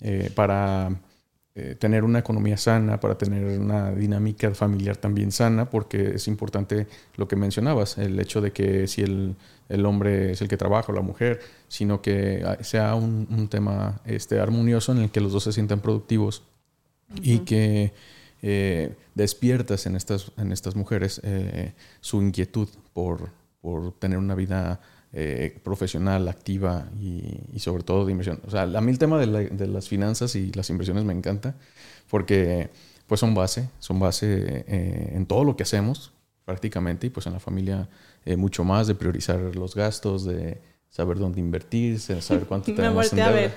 [0.00, 0.90] eh, para
[1.60, 6.86] eh, tener una economía sana, para tener una dinámica familiar también sana, porque es importante
[7.16, 9.34] lo que mencionabas, el hecho de que si el,
[9.68, 14.00] el hombre es el que trabaja o la mujer, sino que sea un, un, tema
[14.04, 16.44] este, armonioso en el que los dos se sientan productivos
[17.22, 17.92] y que
[18.40, 23.30] eh, despiertas en estas, en estas mujeres eh, su inquietud por,
[23.60, 24.80] por tener una vida
[25.12, 28.40] eh, profesional, activa y, sobre todo de inversión.
[28.46, 31.54] O sea, a mí el tema de, las finanzas y las inversiones me encanta
[32.10, 32.68] porque
[33.06, 36.12] pues son base, son base eh, en todo lo que hacemos
[36.44, 37.88] prácticamente y pues en la familia
[38.26, 40.60] eh, mucho más de priorizar los gastos, de
[40.90, 43.52] saber dónde invertir, saber cuánto tenemos en deuda.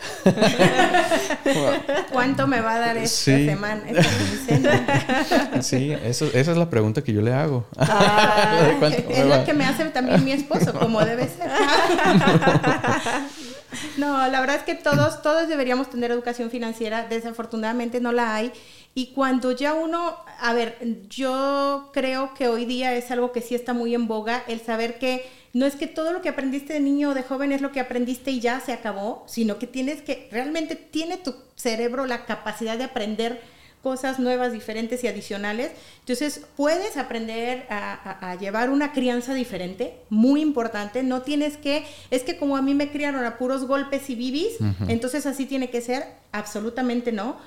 [2.12, 3.84] ¿Cuánto me va a dar esta semana?
[5.62, 7.66] sí, eso, esa es la pregunta que yo le hago.
[7.78, 8.74] Ah,
[9.10, 11.50] es lo que me hace también mi esposo, como debe ser.
[13.98, 17.08] no, la verdad es que todos, todos deberíamos tener educación financiera.
[17.10, 18.52] Desafortunadamente no la hay.
[18.94, 20.78] Y cuando ya uno, a ver,
[21.10, 25.00] yo creo que hoy día es algo que sí está muy en boga, el saber
[25.00, 27.72] que no es que todo lo que aprendiste de niño o de joven es lo
[27.72, 32.26] que aprendiste y ya se acabó, sino que tienes que, realmente tiene tu cerebro la
[32.26, 33.42] capacidad de aprender
[33.84, 35.72] cosas nuevas, diferentes y adicionales.
[36.00, 41.04] Entonces, puedes aprender a, llevar una crianza diferente, muy importante.
[41.04, 44.58] No tienes que, es que como a mí me criaron a puros golpes y bibis,
[44.88, 47.38] entonces así tiene que ser, absolutamente no.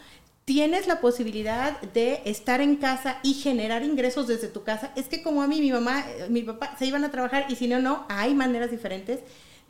[0.45, 4.92] Tienes la posibilidad de estar en casa y generar ingresos desde tu casa.
[4.95, 7.57] Es que como a mí, mi mamá, eh, mi papá se iban a trabajar y
[7.57, 9.20] si no, no, hay maneras diferentes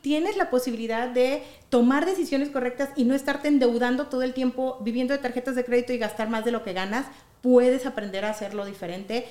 [0.05, 5.15] tienes la posibilidad de tomar decisiones correctas y no estarte endeudando todo el tiempo viviendo
[5.15, 7.07] de tarjetas de crédito y gastar más de lo que ganas.
[7.41, 9.25] Puedes aprender a hacerlo diferente.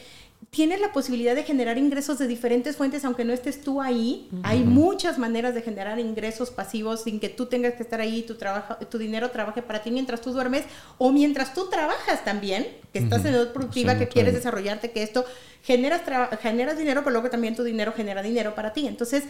[0.50, 4.28] Tienes la posibilidad de generar ingresos de diferentes fuentes, aunque no estés tú ahí.
[4.42, 8.34] Hay muchas maneras de generar ingresos pasivos sin que tú tengas que estar ahí, tu,
[8.34, 10.64] trabajo, tu dinero trabaje para ti mientras tú duermes
[10.98, 15.24] o mientras tú trabajas también, que estás en edad productiva, que quieres desarrollarte, que esto
[15.64, 16.02] generas,
[16.40, 18.86] generas dinero, pero luego también tu dinero genera dinero para ti.
[18.86, 19.24] Entonces,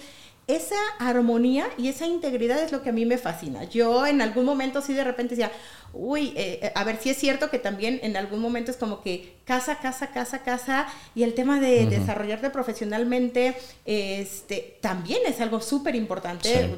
[0.47, 3.65] esa armonía y esa integridad es lo que a mí me fascina.
[3.65, 5.51] Yo en algún momento sí de repente decía,
[5.93, 9.01] uy, eh, eh, a ver si es cierto que también en algún momento es como
[9.01, 13.57] que casa, casa, casa, casa, y el tema de desarrollarte profesionalmente
[13.87, 16.77] este, también es algo súper importante.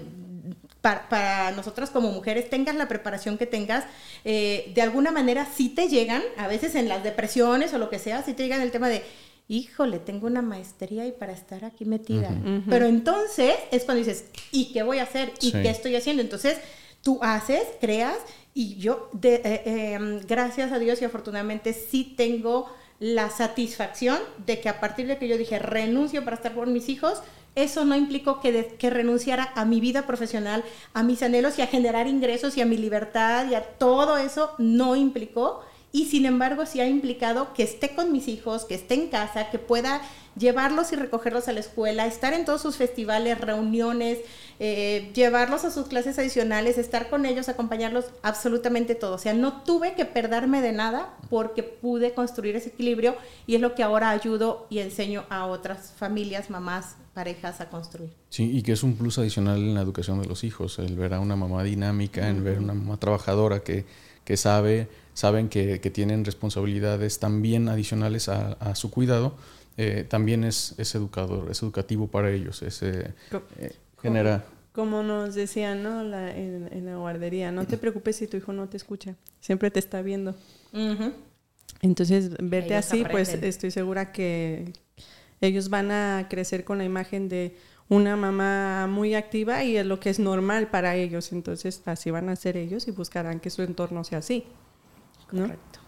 [0.80, 3.82] Para, nosotras como mujeres, tengas la preparación que tengas,
[4.24, 7.98] eh, de alguna manera sí te llegan, a veces en las depresiones o lo que
[7.98, 9.02] sea, sí te llegan el tema de,
[9.48, 12.30] híjole, tengo una maestría y para estar aquí metida.
[12.68, 15.32] Pero entonces es cuando dices, ¿y qué voy a hacer?
[15.40, 16.22] ¿Y qué estoy haciendo?
[16.22, 16.58] Entonces
[17.02, 18.18] tú haces, creas
[18.54, 22.66] y yo, de, eh, em, gracias a Dios y afortunadamente sí tengo
[22.98, 26.88] la satisfacción de que a partir de que yo dije renuncio para estar con mis
[26.88, 27.22] hijos,
[27.54, 31.66] eso no implicó que, que renunciara a mi vida profesional, a mis anhelos y a
[31.66, 35.62] generar ingresos y a mi libertad y a todo eso, no implicó
[35.92, 39.50] y sin embargo sí ha implicado que esté con mis hijos, que esté en casa,
[39.50, 40.02] que pueda
[40.36, 44.18] llevarlos y recogerlos a la escuela, estar en todos sus festivales, reuniones,
[44.58, 49.14] eh, llevarlos a sus clases adicionales, estar con ellos, acompañarlos, absolutamente todo.
[49.14, 53.16] O sea, no tuve que perderme de nada porque pude construir ese equilibrio
[53.46, 58.10] y es lo que ahora ayudo y enseño a otras familias, mamás, parejas a construir.
[58.28, 61.14] Sí, y que es un plus adicional en la educación de los hijos, el ver
[61.14, 63.86] a una mamá dinámica, el ver a una mamá trabajadora que,
[64.24, 69.34] que sabe saben que, tienen responsabilidades también adicionales a, su cuidado,
[69.78, 73.14] eh, también es, es, educador, es educativo para ellos, es, eh,
[74.00, 74.44] genera...
[74.72, 76.02] Como nos decían ¿no?
[76.02, 80.02] en, la guardería, no te preocupes si tu hijo no te escucha, siempre te está
[80.02, 80.34] viendo.
[81.80, 84.74] Entonces, verte así, pues estoy segura que
[85.40, 87.56] ellos van a crecer con la imagen de
[87.88, 91.32] una mamá muy activa y es lo que es normal para ellos.
[91.32, 94.44] Entonces, así van a ser ellos y buscarán que su entorno sea así.
[95.30, 95.80] Correcto.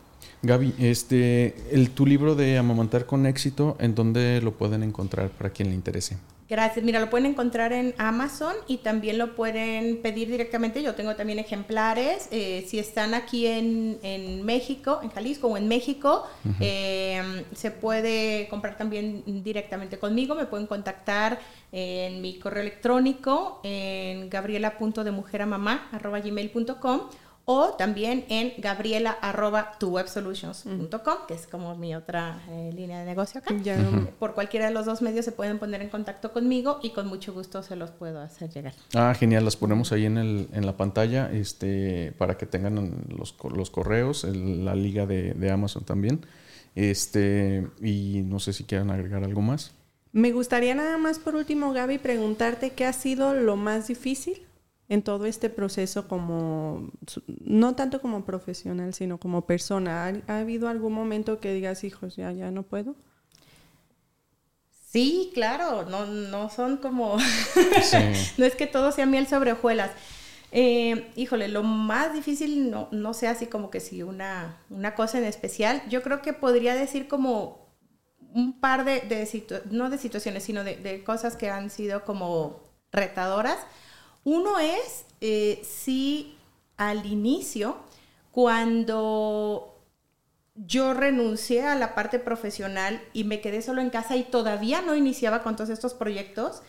[0.42, 5.50] Gaby, este, el, tu libro de Amamantar con éxito, ¿en dónde lo pueden encontrar para
[5.50, 6.16] quien le interese?
[6.48, 6.82] Gracias.
[6.82, 10.82] Mira, lo pueden encontrar en Amazon y también lo pueden pedir directamente.
[10.82, 12.26] Yo tengo también ejemplares.
[12.30, 13.98] Eh, si están aquí en,
[14.46, 16.26] México, en Jalisco o en México,
[16.60, 20.34] eh, se puede comprar también directamente conmigo.
[20.34, 21.38] Me pueden contactar
[21.70, 27.00] en mi correo electrónico en gabriela.demujeramamá.com
[27.50, 33.54] o también en gabriela.tuwebsolutions.com, que es como mi otra eh, línea de negocio acá.
[34.18, 37.32] Por cualquiera de los dos medios se pueden poner en contacto conmigo y con mucho
[37.32, 38.74] gusto se los puedo hacer llegar.
[38.94, 43.34] Ah, genial, las ponemos ahí en, el, en la pantalla este, para que tengan los,
[43.50, 46.26] los correos, la liga de, de, Amazon también.
[46.74, 49.72] Este, y no sé si quieran agregar algo más.
[50.12, 54.47] Me gustaría nada más por último, Gaby, preguntarte qué ha sido lo más difícil
[54.88, 56.90] en todo este proceso como,
[57.44, 60.12] no tanto como profesional, sino como persona?
[60.26, 62.96] ¿Ha, habido algún momento que digas, hijos, ya, ya no puedo?
[64.90, 67.18] Sí, claro, no, no son como,
[68.38, 69.90] no es que todo sea miel sobre hojuelas.
[70.50, 75.18] Eh, híjole, lo más difícil, no, no sé así como que si una, una cosa
[75.18, 77.68] en especial, yo creo que podría decir como
[78.32, 79.28] un par de, de
[79.70, 83.58] no de situaciones, sino de, de cosas que han sido como retadoras
[84.28, 86.34] uno es eh, si
[86.76, 87.78] al inicio,
[88.30, 89.74] cuando
[90.54, 94.94] yo renuncié a la parte profesional y me quedé solo en casa y todavía no
[94.94, 96.62] iniciaba con todos estos proyectos,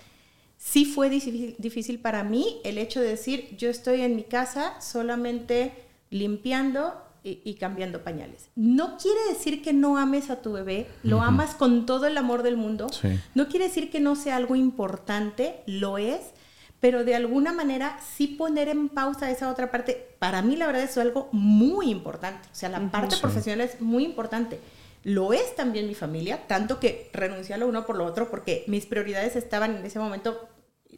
[0.57, 5.73] sí fue difícil, para mí el hecho de decir, yo estoy en mi casa solamente
[6.09, 6.93] limpiando
[7.23, 8.49] y, cambiando pañales.
[8.55, 12.41] No quiere decir que no ames a tu bebé, lo amas con todo el amor
[12.41, 12.87] del mundo.
[13.35, 16.21] No quiere decir que no sea algo importante, lo es,
[16.79, 20.83] pero de alguna manera sí poner en pausa esa otra parte, para mí la verdad
[20.83, 22.47] es algo muy importante.
[22.51, 24.59] O sea, la parte profesional es muy importante.
[25.03, 28.63] Lo es también mi familia, tanto que renuncié a lo uno por lo otro, porque
[28.67, 30.49] mis prioridades estaban en ese momento,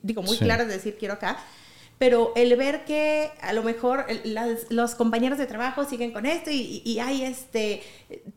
[0.02, 1.38] digo, muy claras de decir quiero acá.
[2.02, 4.08] Pero el ver que a lo mejor
[4.72, 7.84] los compañeros de trabajo siguen con esto y, hay este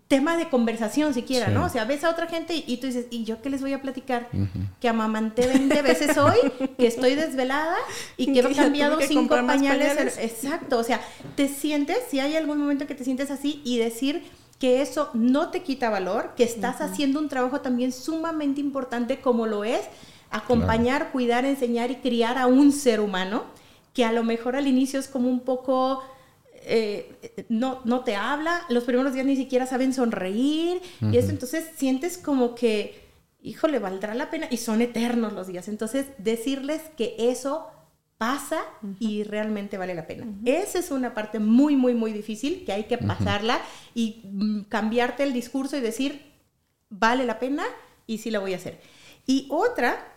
[0.07, 1.65] tema de conversación siquiera, ¿no?
[1.65, 3.81] O sea, ves a otra gente y, tú dices, ¿y yo qué les voy a
[3.81, 4.29] platicar?
[4.83, 6.37] Que amamanté 20 veces hoy,
[6.77, 7.79] que estoy desvelada
[8.19, 10.19] y que he cambiado cinco pañales.
[10.19, 11.01] Exacto, o sea,
[11.35, 14.25] te sientes, si hay algún momento que te sientes así y decir
[14.59, 19.47] que eso no te quita valor, que estás haciendo un trabajo también sumamente importante como
[19.47, 19.81] lo es
[20.35, 23.45] acompañar, cuidar, enseñar y criar a un ser humano
[23.93, 26.03] que a lo mejor al inicio es como un poco...
[26.66, 31.68] Eh, no, no te habla, los primeros días ni siquiera saben sonreír, y eso entonces
[31.76, 33.05] sientes como que,
[33.43, 35.68] híjole, valdrá la pena, y son eternos los días.
[35.68, 37.66] Entonces, decirles que eso
[38.16, 38.62] pasa
[38.99, 40.26] y realmente vale la pena.
[40.47, 43.61] Esa es una parte muy, muy, muy difícil que hay que pasarla
[43.95, 46.32] y mm, cambiarte el discurso y decir,
[46.89, 47.64] vale la pena
[48.07, 48.80] y sí la voy a hacer.
[49.26, 50.14] Y otra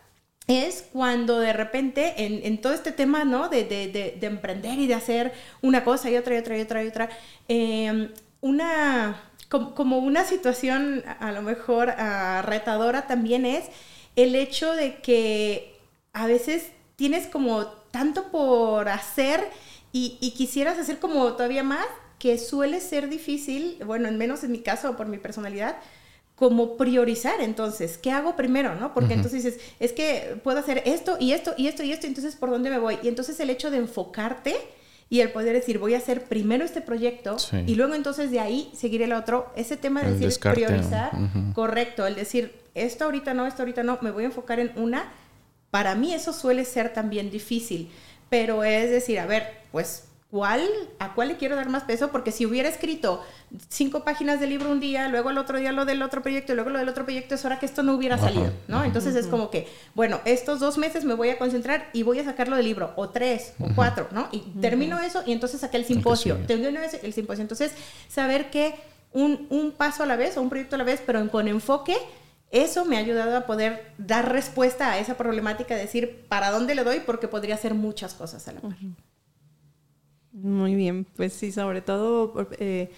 [0.47, 3.49] es cuando de repente en, todo este tema, ¿no?
[3.49, 6.87] De, de, emprender y de hacer una cosa y otra y otra y otra y
[6.87, 7.09] otra,
[7.49, 13.65] em, una, como, una situación a lo mejor ah, retadora también es
[14.15, 15.75] el hecho de que
[16.13, 19.49] a veces tienes como tanto por hacer
[19.91, 21.85] y, y quisieras hacer como todavía más,
[22.19, 25.77] que suele ser difícil, bueno, en menos en mi caso por mi personalidad,
[26.37, 28.75] como priorizar entonces, ¿qué hago primero?
[28.75, 28.93] ¿no?
[28.93, 32.35] Porque entonces dices, es que puedo hacer esto y esto y esto y esto, entonces
[32.35, 32.99] ¿por dónde me voy?
[33.01, 34.55] Y entonces el hecho de enfocarte
[35.09, 38.69] y el poder decir, voy a hacer primero este proyecto y luego entonces de ahí
[38.75, 41.09] seguir el otro, ese tema de decir, priorizar,
[41.55, 45.11] correcto, el decir, esto ahorita no, esto ahorita no, me voy a enfocar en una,
[45.71, 47.89] para mí eso suele ser también difícil,
[48.29, 50.67] pero es decir, a ver, pues ¿cuál,
[50.99, 52.11] ¿a cuál le quiero dar más peso?
[52.11, 53.23] Porque si hubiera escrito
[53.69, 56.55] cinco páginas de libro un día, luego el otro día lo del otro proyecto y
[56.55, 58.83] luego lo del otro proyecto, es hora que esto no hubiera salido, ¿no?
[58.83, 62.25] Entonces es como que, bueno, estos dos meses me voy a concentrar y voy a
[62.25, 64.27] sacarlo del libro, o tres, o cuatro, ¿no?
[64.31, 66.37] Y termino eso y entonces saqué el simposio.
[66.45, 67.41] Termino el simposio.
[67.41, 67.71] Entonces,
[68.09, 68.75] saber que
[69.13, 71.95] un, un paso a la vez o un proyecto a la vez, pero con enfoque,
[72.51, 76.83] eso me ha ayudado a poder dar respuesta a esa problemática, decir para dónde le
[76.83, 78.75] doy, porque podría hacer muchas cosas a la par.
[80.39, 82.91] Muy bien, pues sí, sobre todo eh,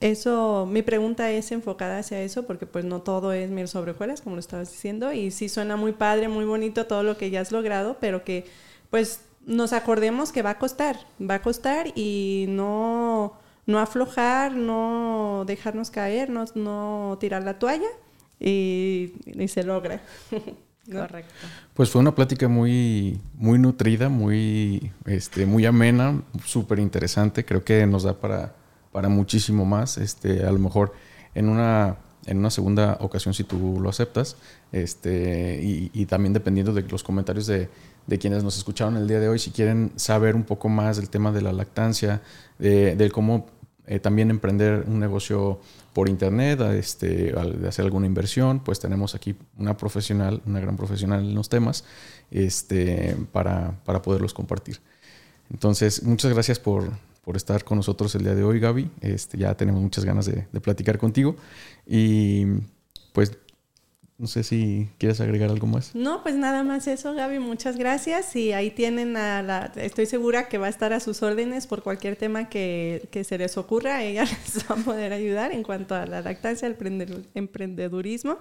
[0.00, 4.22] eso, mi pregunta es enfocada hacia eso, porque pues no todo es miel sobre hojuelas,
[4.22, 7.40] como lo estabas diciendo, y sí suena muy padre, muy bonito todo lo que ya
[7.42, 8.46] has logrado, pero que
[8.90, 13.34] pues nos acordemos que va a costar, va a costar y no,
[13.66, 17.88] no aflojar, no dejarnos caer, no, no tirar la toalla
[18.40, 20.02] y, y se logra.
[20.90, 21.32] Correcto.
[21.72, 27.44] Pues fue una plática muy, muy nutrida, muy, este, muy amena, súper interesante.
[27.44, 28.54] Creo que nos da para,
[28.92, 29.96] para muchísimo más.
[29.98, 30.92] Este, a lo mejor
[31.34, 34.36] en una, en una segunda ocasión, si tú lo aceptas,
[34.72, 37.68] este, y, también dependiendo de los comentarios de,
[38.06, 41.08] de, quienes nos escucharon el día de hoy, si quieren saber un poco más del
[41.08, 42.22] tema de la lactancia,
[42.58, 43.46] de, de cómo
[43.86, 45.60] eh, también emprender un negocio
[45.92, 47.34] por internet, este,
[47.68, 51.84] hacer alguna inversión, pues tenemos aquí una profesional, una gran profesional en los temas,
[52.30, 54.80] este, para, para poderlos compartir.
[55.50, 56.90] Entonces, muchas gracias por,
[57.22, 58.90] por, estar con nosotros el día de hoy, Gaby.
[59.00, 61.36] Este, ya tenemos muchas ganas de, de platicar contigo.
[61.86, 62.46] Y
[63.12, 63.38] pues
[64.16, 65.92] no sé si quieres agregar algo más.
[65.92, 67.40] No, pues nada más eso, Gaby.
[67.40, 68.36] Muchas gracias.
[68.36, 69.72] Y ahí tienen a la.
[69.74, 73.38] Estoy segura que va a estar a sus órdenes por cualquier tema que, que se
[73.38, 74.04] les ocurra.
[74.04, 78.38] Ella les va a poder ayudar en cuanto a la lactancia, el emprendedurismo.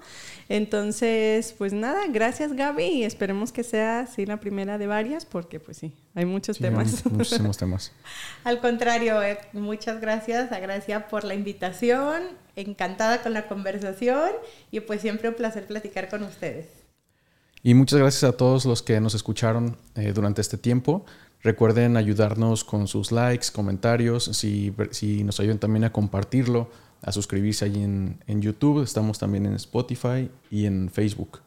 [0.48, 2.84] Entonces, pues nada, gracias, Gaby.
[2.84, 7.04] Y esperemos que sea así la primera de varias, porque pues sí, hay muchos temas.
[7.04, 7.92] muchísimos temas.
[8.44, 14.30] Al contrario, eh, muchas gracias, Gracias por la invitación encantada con la conversación
[14.72, 16.68] y pues siempre un placer platicar con ustedes.
[17.62, 21.06] Y muchas gracias a todos los que nos escucharon eh, durante este tiempo.
[21.42, 26.70] Recuerden ayudarnos con sus likes, comentarios, si, si nos ayudan también a compartirlo,
[27.02, 28.84] a suscribirse allí en, en YouTube.
[28.84, 31.40] Estamos también en Spotify y en Facebook.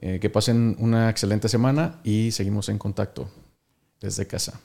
[0.00, 3.28] Eh, que pasen una excelente semana y seguimos en contacto
[4.00, 4.60] desde casa.